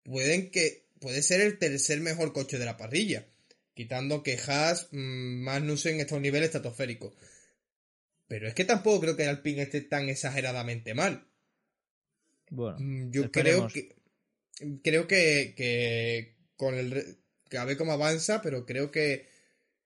[0.03, 3.27] pueden que puede ser el tercer mejor coche de la parrilla,
[3.73, 7.15] quitando que Haas, mmm, Magnussen está a un nivel estratosférico.
[8.27, 11.27] Pero es que tampoco creo que el Alpine esté tan exageradamente mal.
[12.49, 13.95] Bueno, mm, yo creo que
[14.83, 17.17] creo que, que con el
[17.49, 19.27] que a ver cómo avanza, pero creo que,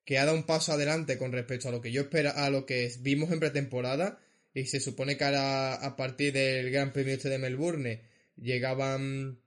[0.06, 2.66] que ha dado un paso adelante con respecto a lo que yo espera, a lo
[2.66, 4.20] que vimos en pretemporada
[4.54, 8.02] y se supone que ahora a partir del Gran Premio este de Melbourne
[8.36, 9.40] llegaban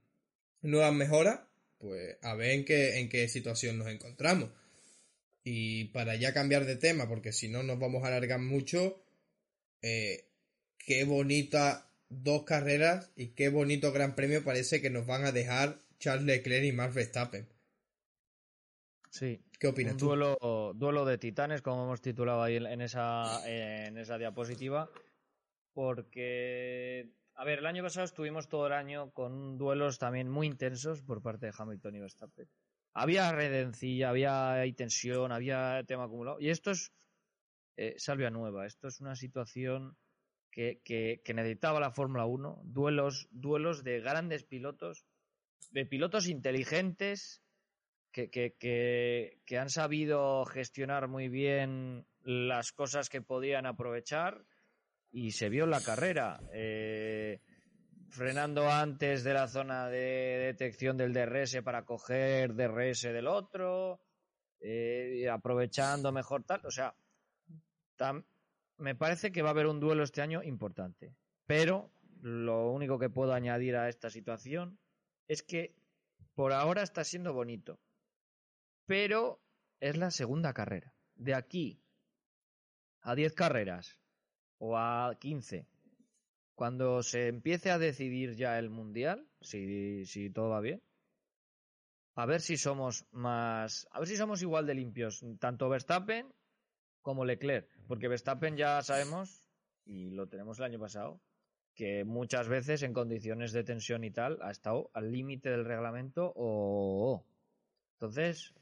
[0.61, 1.41] nuevas mejoras,
[1.79, 4.51] pues a ver en qué, en qué situación nos encontramos.
[5.45, 9.03] Y para ya cambiar de tema, porque si no nos vamos a alargar mucho,
[9.81, 10.29] eh,
[10.79, 15.81] qué bonita dos carreras y qué bonito gran premio parece que nos van a dejar
[15.99, 17.49] Charles Leclerc y Max Verstappen.
[19.11, 19.45] Sí.
[19.59, 20.07] ¿Qué opinas tú?
[20.07, 24.91] Duelo, duelo de titanes, como hemos titulado ahí en esa, en esa diapositiva,
[25.73, 31.03] porque, a ver, el año pasado estuvimos todo el año con duelos también muy intensos
[31.03, 32.49] por parte de Hamilton y Verstappen
[32.95, 36.41] había redencilla, había tensión, había tema acumulado.
[36.41, 36.93] Y esto es
[37.77, 38.67] eh, salvia nueva.
[38.67, 39.97] Esto es una situación
[40.53, 42.61] que, necesitaba la Fórmula 1.
[42.65, 45.05] Duelos, duelos de grandes pilotos,
[45.71, 47.43] de pilotos inteligentes
[48.13, 54.45] que, que, han sabido gestionar muy bien las cosas que podían aprovechar
[55.11, 56.41] y se vio en la carrera.
[56.53, 57.41] Eh,
[58.11, 64.03] frenando antes de la zona de detección del DRS para coger DRS del otro,
[64.61, 66.61] eh, aprovechando mejor tal.
[66.67, 66.95] O sea,
[68.83, 71.15] me parece que va a haber un duelo este año importante.
[71.47, 74.79] Pero lo único que puedo añadir a esta situación
[75.29, 75.75] es que
[76.35, 77.79] por ahora está siendo bonito.
[78.87, 79.41] Pero
[79.81, 80.95] es la segunda carrera.
[81.15, 81.81] De aquí
[83.03, 84.01] a 10 carreras
[84.59, 85.67] o a 15,
[86.55, 90.83] cuando se empiece a decidir ya el mundial, si, si todo va bien,
[92.15, 96.33] a ver si somos más, a ver si somos igual de limpios, tanto Verstappen
[97.03, 99.43] como Leclerc, porque Verstappen ya sabemos,
[99.85, 101.21] y lo tenemos el año pasado,
[101.75, 106.33] que muchas veces en condiciones de tensión y tal ha estado al límite del reglamento
[106.37, 107.25] o...
[107.95, 108.53] Entonces,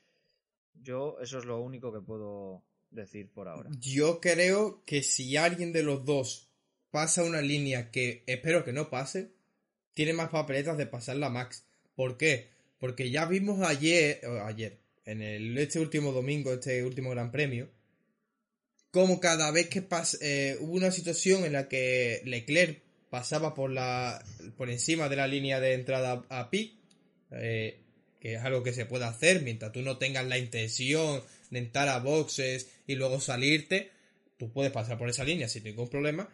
[0.74, 3.70] yo eso es lo único que puedo decir por ahora.
[3.78, 6.50] Yo creo que si alguien de los dos
[6.90, 9.32] pasa una línea que espero que no pase,
[9.94, 11.66] tiene más papeletas de pasarla Max.
[11.94, 12.50] ¿Por qué?
[12.78, 17.68] Porque ya vimos ayer, ayer, en el, este último domingo, este último Gran Premio,
[18.90, 19.86] como cada vez que
[20.20, 24.24] eh, hubo una situación en la que Leclerc pasaba por la
[24.56, 26.78] por encima de la línea de entrada a pi
[27.32, 27.80] eh,
[28.20, 31.88] que es algo que se puede hacer mientras tú no tengas la intención de entrar
[31.88, 33.90] a boxes y luego salirte,
[34.36, 36.28] tú puedes pasar por esa línea sin ningún problema.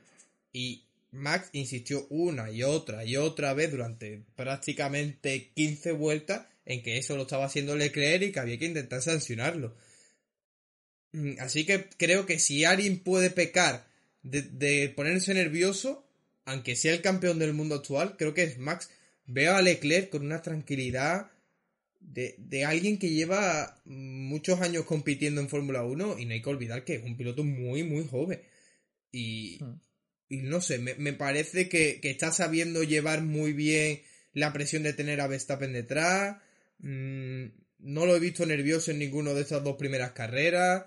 [0.52, 6.98] Y Max insistió una y otra y otra vez durante prácticamente 15 vueltas en que
[6.98, 9.76] eso lo estaba haciéndole creer y que había que intentar sancionarlo.
[11.16, 13.88] Mm, así que creo que si alguien puede pecar
[14.22, 16.06] de, ponerse nervioso,
[16.44, 18.90] aunque sea el campeón del mundo actual, creo que es Max.
[19.26, 21.30] Veo a Leclerc con una tranquilidad
[22.00, 26.84] de, alguien que lleva muchos años compitiendo en Fórmula 1 y no hay que olvidar
[26.84, 28.42] que es un piloto muy, muy joven.
[29.10, 29.80] Y, hmm.
[30.28, 34.02] y no sé, me, parece que, está sabiendo llevar muy bien
[34.34, 36.36] la presión de tener a Verstappen detrás.
[36.80, 37.46] Mm,
[37.78, 40.84] no lo he visto nervioso en ninguno de estas dos primeras carreras.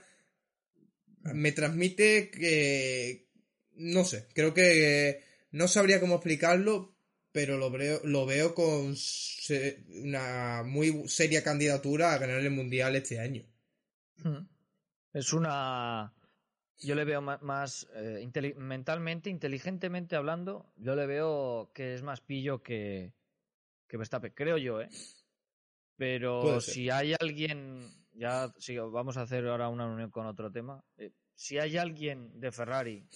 [1.23, 3.27] Me transmite que...
[3.75, 6.95] No sé, creo que no sabría cómo explicarlo,
[7.31, 8.95] pero lo veo, lo veo con
[10.03, 13.45] una muy seria candidatura a ganar el Mundial este año.
[14.17, 14.47] Hmm.
[15.13, 16.13] Es una...
[16.81, 22.63] Yo le veo más, eh, mentalmente, inteligentemente hablando, yo le veo que es más pillo
[22.63, 23.11] que,
[23.85, 24.89] que Verstappen, creo yo, ¿eh?
[25.97, 27.85] Pero si hay alguien,
[28.19, 32.39] ya sí, vamos a hacer ahora una reunión con otro tema, eh, si hay alguien
[32.39, 33.07] de Ferrari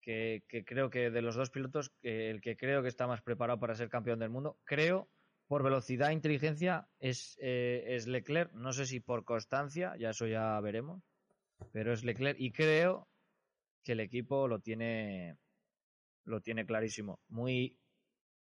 [0.00, 3.74] que, creo que de los dos pilotos, el que creo que está más preparado para
[3.74, 5.10] ser campeón del mundo, creo,
[5.46, 8.52] por velocidad e inteligencia, es, eh, es Leclerc.
[8.54, 11.02] No sé si por constancia, ya eso ya veremos,
[11.72, 12.40] pero es Leclerc.
[12.40, 13.08] Y creo
[13.84, 15.36] que el equipo lo tiene,
[16.24, 17.20] lo tiene clarísimo.
[17.28, 17.76] Muy,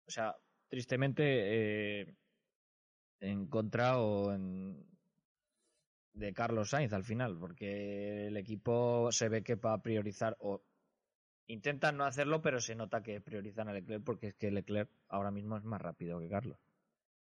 [0.07, 0.35] o sea,
[0.67, 2.15] tristemente eh,
[3.19, 4.92] en contra o en,
[6.13, 10.63] de Carlos Sainz al final, porque el equipo se ve que va a priorizar o
[11.47, 15.29] Intentan no hacerlo, pero se nota que priorizan a Leclerc porque es que Leclerc ahora
[15.29, 16.57] mismo es más rápido que Carlos.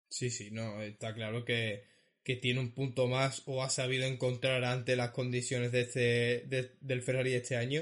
[0.09, 1.83] Sí, sí, no, está claro que,
[2.41, 7.33] tiene un punto más o ha sabido encontrar ante las condiciones de este, del Ferrari
[7.33, 7.81] este año.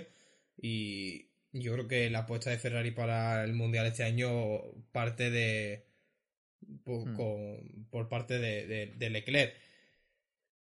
[0.58, 4.62] Y yo creo que la apuesta de Ferrari para el Mundial este año
[4.94, 5.84] parte de.
[6.86, 8.08] por, hmm.
[8.10, 9.54] parte de, de, Leclerc.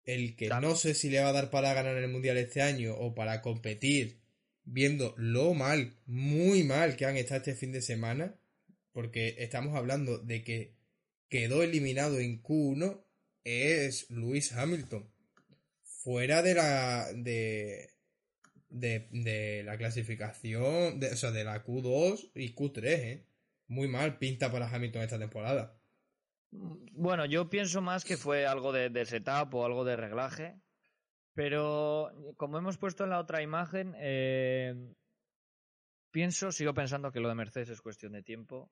[0.04, 2.94] El que no sé si le va a dar para ganar el Mundial este año
[2.94, 4.20] o para competir
[4.64, 8.34] viendo lo mal, muy mal que han estado este fin de semana,
[8.92, 10.74] porque estamos hablando de que
[11.28, 13.02] quedó eliminado en Q1,
[13.44, 15.10] es Lewis Hamilton.
[15.82, 17.10] Fuera de la.
[17.14, 17.90] de.
[18.70, 23.26] de, la clasificación, de, o sea, de la Q2 y Q3, ¿eh?
[23.66, 25.78] Muy mal pinta para Hamilton esta temporada.
[26.92, 30.60] Bueno, yo pienso más que fue algo de, setup o algo de reglaje.
[31.34, 34.72] Pero como hemos puesto en la otra imagen, eh,
[36.12, 38.70] pienso, sigo pensando que lo de Mercedes es cuestión de tiempo.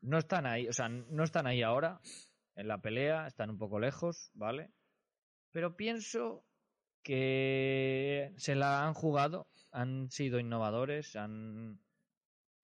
[0.00, 2.00] No están ahí, o sea, no están ahí ahora
[2.54, 4.72] en la pelea, están un poco lejos, ¿vale?
[5.50, 6.46] Pero pienso
[7.02, 11.78] que se la han jugado, han sido innovadores, han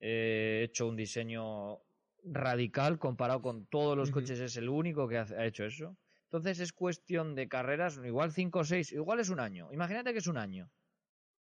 [0.01, 1.84] eh, hecho un diseño
[2.25, 5.97] radical comparado con todos los coches, es el único que ha hecho eso.
[6.25, 9.73] Entonces es cuestión de carreras, igual 5 o 6, igual es un año.
[9.73, 10.69] Imagínate que es un año.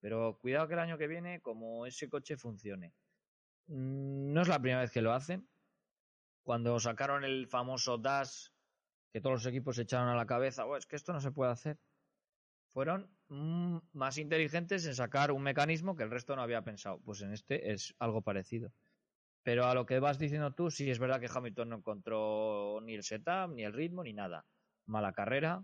[0.02, 2.94] Pero cuidado que el año que viene, como ese coche funcione.
[3.68, 5.48] Mm, no es la primera vez que lo hacen.
[6.44, 8.48] Cuando sacaron el famoso Dash,
[9.14, 11.32] que todos los equipos se echaron a la cabeza, oh, es que esto no se
[11.32, 11.80] puede hacer.
[12.74, 17.00] Fueron mm, más inteligentes en sacar un mecanismo que el resto no había pensado.
[17.06, 18.74] Pues en este es algo parecido.
[19.44, 22.96] Pero a lo que vas diciendo tú, sí es verdad que Hamilton no encontró ni
[22.96, 24.46] el setup, ni el ritmo, ni nada
[24.86, 25.64] mala carrera,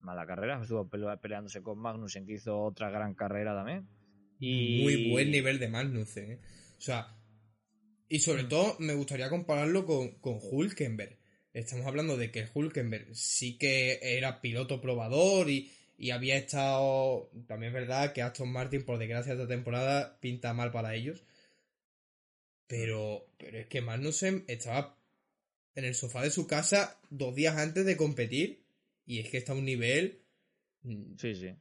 [0.00, 3.88] mala carrera, estuvo peleándose con Magnussen, que hizo otra gran carrera también.
[4.38, 4.82] Y...
[4.82, 6.40] Muy buen nivel de Magnussen, ¿eh?
[6.76, 7.16] O sea,
[8.08, 8.48] y sobre mm.
[8.48, 11.18] todo me gustaría compararlo con, con Hulkenberg.
[11.52, 17.30] estamos hablando de que Hulkenberg sí que era piloto probador y, y había estado.
[17.46, 21.24] También es verdad que Aston Martin, por desgracia, esta temporada pinta mal para ellos.
[22.76, 24.98] Pero, pero es que Magnussen estaba
[25.76, 28.64] en el sofá de su casa dos días antes de competir
[29.06, 30.24] y es que está a un nivel.
[30.82, 31.54] Mm, sí, sí.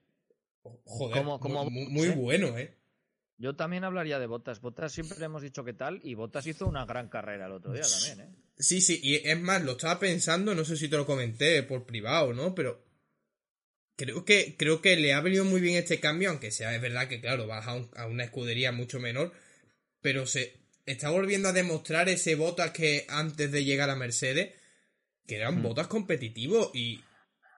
[0.86, 2.76] Joder, muy, bueno, ¿eh?
[3.38, 4.59] Yo también hablaría de Botas.
[4.59, 7.74] Botas siempre le hemos dicho que tal y Botas hizo una gran carrera el otro
[7.74, 8.36] día también, ¿eh?
[8.57, 11.86] Sí, sí, y es más, lo estaba pensando, no sé si te lo comenté por
[11.86, 12.55] privado, ¿no?
[12.55, 12.84] Pero
[13.97, 17.07] creo que, creo que le ha venido muy bien este cambio, aunque sea es verdad
[17.07, 19.32] que, claro, baja a una escudería mucho menor,
[20.01, 24.53] pero se, está volviendo a demostrar ese botas que antes de llegar a Mercedes,
[25.27, 25.63] que eran hmm.
[25.63, 27.01] botas competitivos y,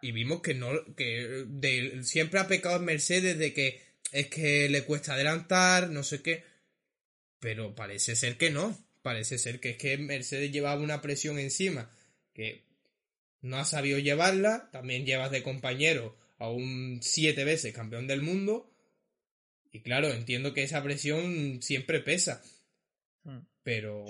[0.01, 1.45] y, vimos que no, que
[2.03, 6.43] siempre ha pecado en Mercedes de que es que le cuesta adelantar, no sé qué,
[7.39, 11.91] pero parece ser que no, parece ser que es que Mercedes llevaba una presión encima
[12.34, 12.63] que
[13.41, 18.71] no ha sabido llevarla, también llevas de compañero a un siete veces campeón del mundo
[19.71, 22.41] y claro, entiendo que esa presión siempre pesa
[23.66, 24.05] Pero,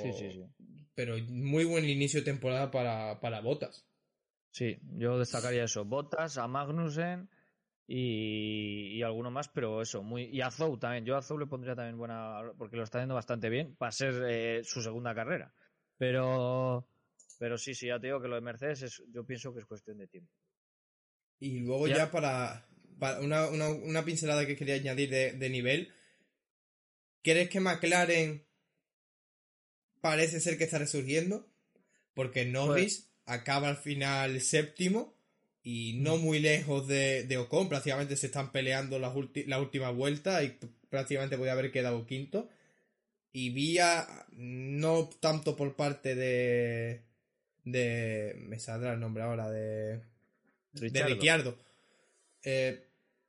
[0.96, 3.88] pero muy buen inicio de temporada para, para Botas.
[4.52, 5.86] Sí, yo destacaría eso.
[5.86, 7.30] Botas, a Magnussen
[7.88, 10.24] y, y, alguno más, pero eso, muy.
[10.24, 11.06] Y a Zou también.
[11.06, 12.42] Yo a Zou le pondría también buena.
[12.58, 15.54] porque lo está yendo bastante bien para ser eh, su segunda carrera.
[15.98, 16.90] Pero.
[17.40, 19.66] Pero sí, sí, ya te digo que lo de Mercedes es, yo pienso que es
[19.66, 20.32] cuestión de tiempo.
[21.40, 22.68] Y luego ya, para,
[23.22, 25.94] una, una, una, pincelada que quería añadir de, de nivel.
[27.22, 28.45] ¿Crees que McLaren
[30.06, 31.48] parece ser que está resurgiendo,
[32.14, 35.16] porque Norris acaba al final séptimo
[35.64, 36.22] y no mm.
[36.22, 39.12] muy lejos de, de Ocon, prácticamente se están peleando la,
[39.48, 40.60] la última vuelta y
[40.92, 42.48] prácticamente podía haber quedado quinto.
[43.34, 47.02] Y vía, no tanto por parte de.
[47.64, 48.36] de.
[48.48, 50.02] me saldrá el nombre ahora, de.
[50.72, 51.58] de Ricciardo.
[52.44, 52.86] Eh,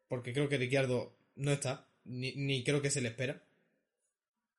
[0.08, 3.45] porque creo que Ricciardo no está, ni, ni creo que se le espera.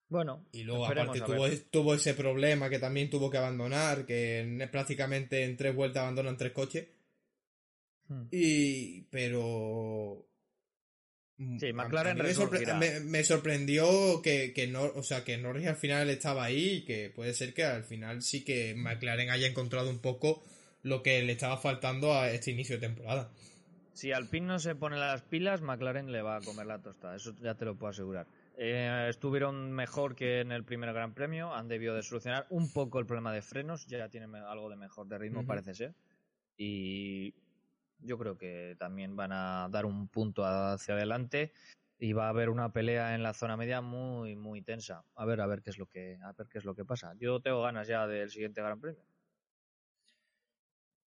[0.10, 5.44] Bueno, y luego aparte tuvo, tuvo, ese problema que también tuvo que abandonar, que prácticamente
[5.44, 6.88] en tres vueltas abandonan tres coches.
[8.08, 8.28] Hmm.
[8.32, 10.28] Y pero
[11.60, 12.18] Sí, McLaren
[13.06, 17.12] me, sorprendió que, que no, o sea, que Norris al final estaba ahí y que
[17.12, 20.44] puede ser que al final sí que McLaren haya encontrado un poco
[20.82, 23.30] lo que le estaba faltando a este inicio de temporada.
[23.94, 27.36] Si Alpine no se pone las pilas, McLaren le va a comer la tostada, eso
[27.40, 28.26] ya te lo puedo asegurar.
[28.60, 32.98] Eh, estuvieron mejor que en el primer Gran Premio, han debido de solucionar un poco
[33.00, 35.94] el problema de frenos, ya tienen algo de mejor de ritmo parece ser.
[36.58, 37.36] Y
[38.00, 41.54] yo creo que también van a dar un punto hacia adelante
[42.00, 45.04] y va a haber una pelea en la zona media muy muy tensa.
[45.14, 47.14] A ver, a ver qué es lo que a ver qué es lo que pasa.
[47.20, 49.04] Yo tengo ganas ya del siguiente Gran Premio.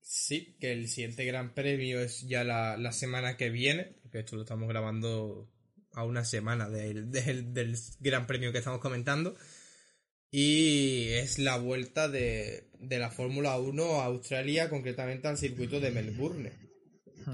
[0.01, 4.36] Sí, que el siguiente Gran Premio es ya la, la semana que viene, porque esto
[4.36, 5.48] lo estamos grabando
[5.93, 9.36] a una semana del, del, Gran Premio que estamos comentando.
[10.30, 15.91] Y es la vuelta de, de la Fórmula 1 a Australia, concretamente al circuito de
[15.91, 16.53] Melbourne.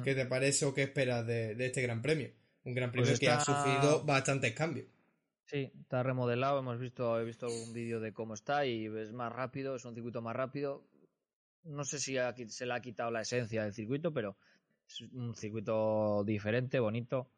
[0.03, 2.31] ¿Qué te parece o qué esperas de, este Gran Premio?
[2.65, 4.87] Un Gran Premio pues que ha sufrido bastantes cambios.
[5.45, 9.33] Sí, está remodelado, hemos visto, he visto algún vídeo de cómo está y es más
[9.33, 10.83] rápido, es un circuito más rápido.
[11.63, 12.17] No sé si
[12.49, 14.37] se le ha quitado la esencia del circuito, pero
[14.89, 17.31] es un circuito diferente, bonito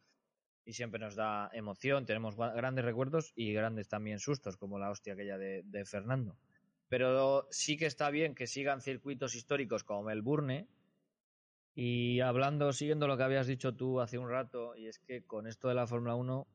[0.68, 2.04] y siempre nos da emoción.
[2.04, 6.36] Tenemos grandes recuerdos y grandes también sustos, como la hostia aquella de, de Fernando.
[6.90, 10.68] Pero sí que está bien que sigan circuitos históricos como Melbourne.
[11.74, 15.46] Y hablando, siguiendo lo que habías dicho tú hace un rato, y es que con
[15.46, 16.46] esto de la Fórmula 1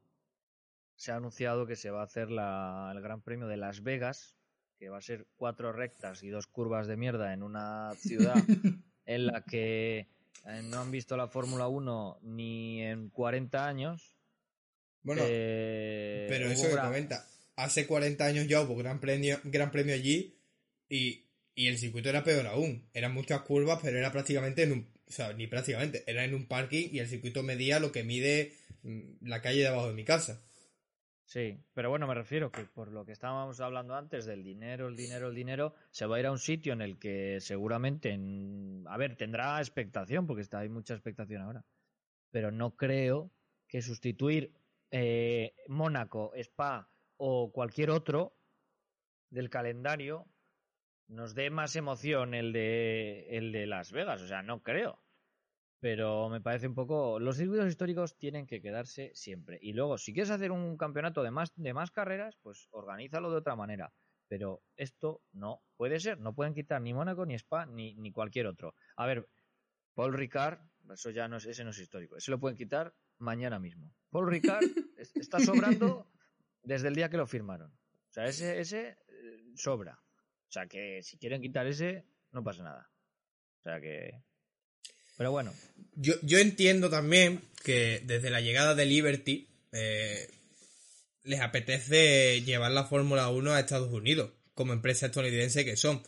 [0.95, 4.37] se ha anunciado que se va a hacer la, el Gran Premio de Las Vegas,
[4.77, 8.35] que va a ser cuatro rectas y dos curvas de mierda en una ciudad
[9.07, 10.07] en la que
[10.45, 14.15] eh, no han visto la Fórmula 1 ni en 40 años.
[15.01, 19.93] Bueno, eh, pero eso que comenta, hace 40 años ya hubo gran premio, gran premio
[19.93, 20.37] allí
[20.89, 21.25] y,
[21.55, 22.87] y el circuito era peor aún.
[22.93, 24.93] Eran muchas curvas, pero era prácticamente en un.
[25.07, 28.53] O sea, ni prácticamente, era en un parking y el circuito medía lo que mide
[28.83, 30.41] mm, la calle de abajo de mi casa.
[31.25, 34.95] Sí, pero bueno, me refiero que por lo que estábamos hablando antes del dinero, el
[34.95, 38.17] dinero, el dinero, se va a ir a un sitio en el que seguramente,
[38.87, 41.65] a ver, tendrá expectación, porque está, hay mucha expectación ahora,
[42.29, 43.31] pero no creo
[43.67, 44.53] que sustituir
[44.91, 48.35] eh, Mónaco, Spa o cualquier otro
[49.29, 50.27] del calendario
[51.07, 55.02] nos dé más emoción el de, el de Las Vegas, o sea, no creo
[55.83, 57.19] pero me parece un poco.
[57.19, 59.59] Los circuitos históricos tienen que quedarse siempre.
[59.61, 63.35] Y luego, si quieres hacer un campeonato de más, de más carreras, pues organízalo de
[63.35, 63.91] otra manera.
[64.29, 66.21] Pero esto no puede ser.
[66.21, 68.75] No pueden quitar ni Mónaco, ni Spa, ni, ni cualquier otro.
[68.95, 69.27] A ver,
[69.93, 72.15] Paul Ricard, eso ya no es, ese no es histórico.
[72.15, 73.93] Ese lo pueden quitar mañana mismo.
[74.09, 74.63] Paul Ricard
[75.15, 76.07] está sobrando
[76.63, 77.71] desde el día que lo firmaron.
[77.71, 79.99] O sea, ese, ese eh, sobra.
[80.47, 82.89] O sea, que si quieren quitar ese, no pasa nada.
[83.59, 84.23] O sea que.
[85.17, 85.53] Pero bueno.
[85.95, 90.27] Yo, yo entiendo también que desde la llegada de Liberty eh,
[91.23, 96.01] les apetece llevar la Fórmula 1 a Estados Unidos, como empresa estadounidense que son.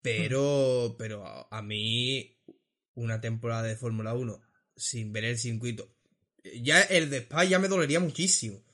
[0.00, 2.36] Pero, pero a, a mí,
[2.94, 4.40] una temporada de Fórmula 1
[4.76, 5.94] sin ver el circuito.
[6.60, 8.64] Ya el de Spa ya me dolería muchísimo.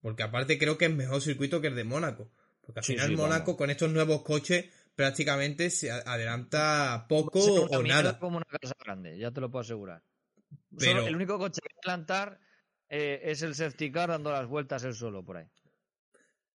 [0.00, 2.30] Porque aparte creo que es mejor circuito que el de Mónaco.
[2.60, 3.56] Porque al Sí, final sí, Mónaco vamos.
[3.58, 8.18] con estos nuevos coches prácticamente se adelanta poco Se o nada.
[8.18, 10.02] como una casa grande, ya te lo puedo asegurar.
[10.48, 12.40] Solo Pero- el único coche que adelantar
[12.88, 15.46] eh, es el safety car dando las vueltas él solo por ahí.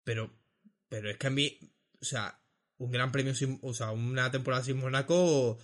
[0.04, 0.34] Pero,
[0.90, 1.60] pero es que a mí,
[2.02, 2.42] o sea,
[2.78, 5.60] un gran premio sin, o sea, una temporada sin Mónaco,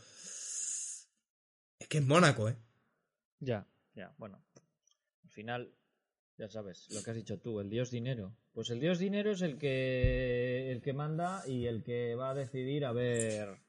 [1.80, 2.58] es que es Mónaco, ¿eh?
[3.40, 4.44] Ya, ya, bueno.
[5.24, 5.74] Al final,
[6.38, 8.36] ya sabes, lo que has dicho tú, el dios dinero.
[8.58, 12.34] Pues el dios dinero es el que el que manda y el que va a
[12.34, 13.60] decidir a ver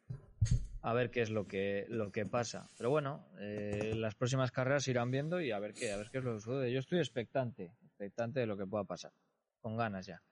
[0.81, 2.71] a ver qué es lo que lo que pasa.
[2.79, 6.09] Pero bueno, eh, las próximas carreras se irán viendo y a ver qué, a ver
[6.11, 6.73] qué es lo que sucede.
[6.73, 9.13] Yo estoy expectante, expectante de lo que pueda pasar.
[9.61, 10.23] Con ganas ya.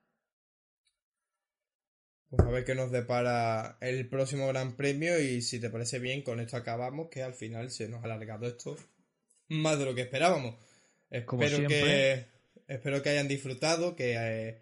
[2.31, 6.23] Pues a ver qué nos depara el próximo Gran Premio y si te parece bien,
[6.23, 8.75] con esto acabamos, que al final se nos ha alargado esto
[9.51, 10.55] más de lo que esperábamos.
[11.27, 12.36] Como Espero que, siempre.
[12.67, 14.59] Espero que hayan disfrutado, que, eh,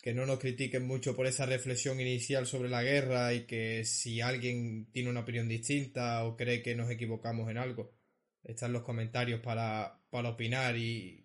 [0.00, 4.20] que no nos critiquen mucho por esa reflexión inicial sobre la guerra y que si
[4.20, 7.94] alguien tiene una opinión distinta o cree que nos equivocamos en algo,
[8.42, 11.18] están los comentarios para, para opinar y,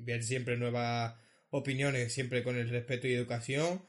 [0.00, 1.14] ver siempre nuevas
[1.50, 3.82] opiniones, siempre con el respeto y educación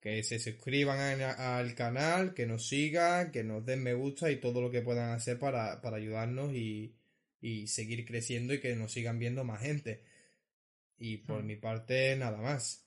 [0.00, 4.60] que se suscriban al canal, que nos sigan, que nos den me gusta y todo
[4.60, 6.96] lo que puedan hacer para, para ayudarnos y,
[7.40, 10.02] y seguir creciendo y que nos sigan viendo más gente.
[11.04, 11.46] Y por Hmm.
[11.46, 12.86] mi parte, nada más.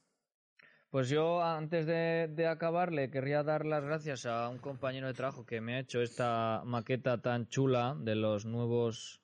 [0.89, 5.13] Pues yo, antes de, de acabar, le querría dar las gracias a un compañero de
[5.13, 9.21] trabajo que me ha hecho esta maqueta tan chula de los nuevos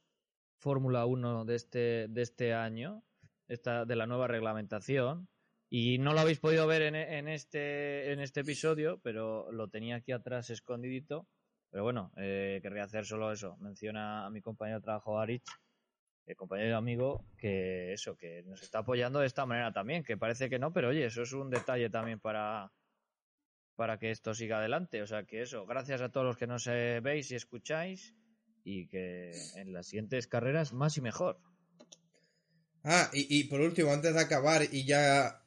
[0.58, 3.02] Fórmula 1 de este, de este año,
[3.48, 5.30] esta, de la nueva reglamentación.
[5.70, 9.96] Y no lo habéis podido ver en, en este, en este episodio, pero lo tenía
[9.96, 11.30] aquí atrás escondidito.
[11.70, 13.56] Pero bueno, eh, querría hacer solo eso.
[13.60, 15.46] Menciona a mi compañero de trabajo, Arich,
[16.26, 20.17] el compañero y amigo, que eso, que nos está apoyando de esta manera también, que
[20.17, 22.72] parece que no, pero oye, eso es un detalle también para,
[23.76, 25.01] para que esto siga adelante.
[25.01, 28.15] O sea que eso, gracias a todos los que nos eh, veis y escucháis
[28.63, 31.39] y que en las siguientes carreras más y mejor.
[32.84, 35.43] Ah, y, y por último, antes de acabar y ya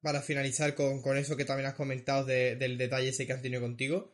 [0.00, 3.42] para finalizar con, con eso que también has comentado de- del detalle ese que han
[3.42, 4.12] tenido contigo,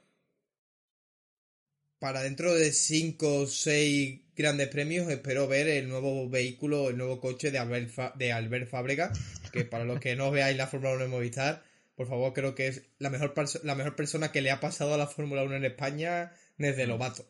[2.04, 7.18] para dentro de 5 o 6 grandes premios espero ver el nuevo vehículo, el nuevo
[7.18, 9.10] coche de Albert, Fa- de Albert Fábrega,
[9.50, 11.62] que para los que no veáis la Fórmula 1 de Movistar,
[11.96, 13.32] por favor, creo que es la mejor,
[13.62, 17.24] la mejor persona que le ha pasado a la Fórmula 1 en España desde Lobato.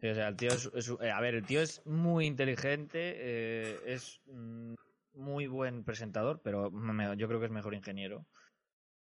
[0.00, 3.14] Sí, o sea, el tío es, es- eh, a ver, el tío es muy inteligente,
[3.18, 4.74] eh, es mm,
[5.14, 8.26] muy buen presentador, pero me- yo creo que es mejor ingeniero.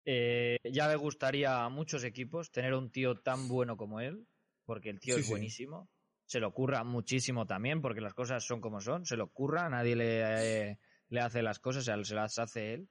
[0.05, 4.27] Eh, ya me gustaría a muchos equipos tener un tío tan bueno como él,
[4.65, 5.33] porque el tío Sí, es sí.
[5.33, 5.89] buenísimo.
[6.27, 9.05] Se lo curra muchísimo también, porque las cosas son como son.
[9.07, 10.21] Se lo curra, nadie le,
[10.71, 10.79] eh,
[11.09, 12.89] le hace las cosas, se las hace él.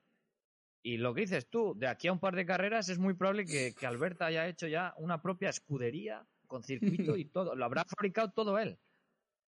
[0.84, 3.45] Y lo que dices tú, de aquí a un par de carreras es muy probable
[3.45, 7.55] que, que Alberta haya hecho ya una propia escudería con circuito y todo.
[7.55, 8.78] Lo habrá fabricado todo él.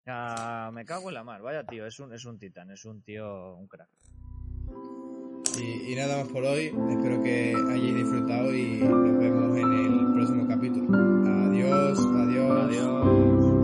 [0.06, 1.42] Sea, me cago en la mar.
[1.42, 3.90] Vaya tío, es un, es un titán, es un tío, un crack.
[5.60, 6.74] Y, nada más por hoy.
[6.90, 10.88] Espero que hayáis disfrutado y nos vemos en el próximo capítulo.
[11.48, 12.64] Adiós, adiós.
[12.64, 13.63] Adiós.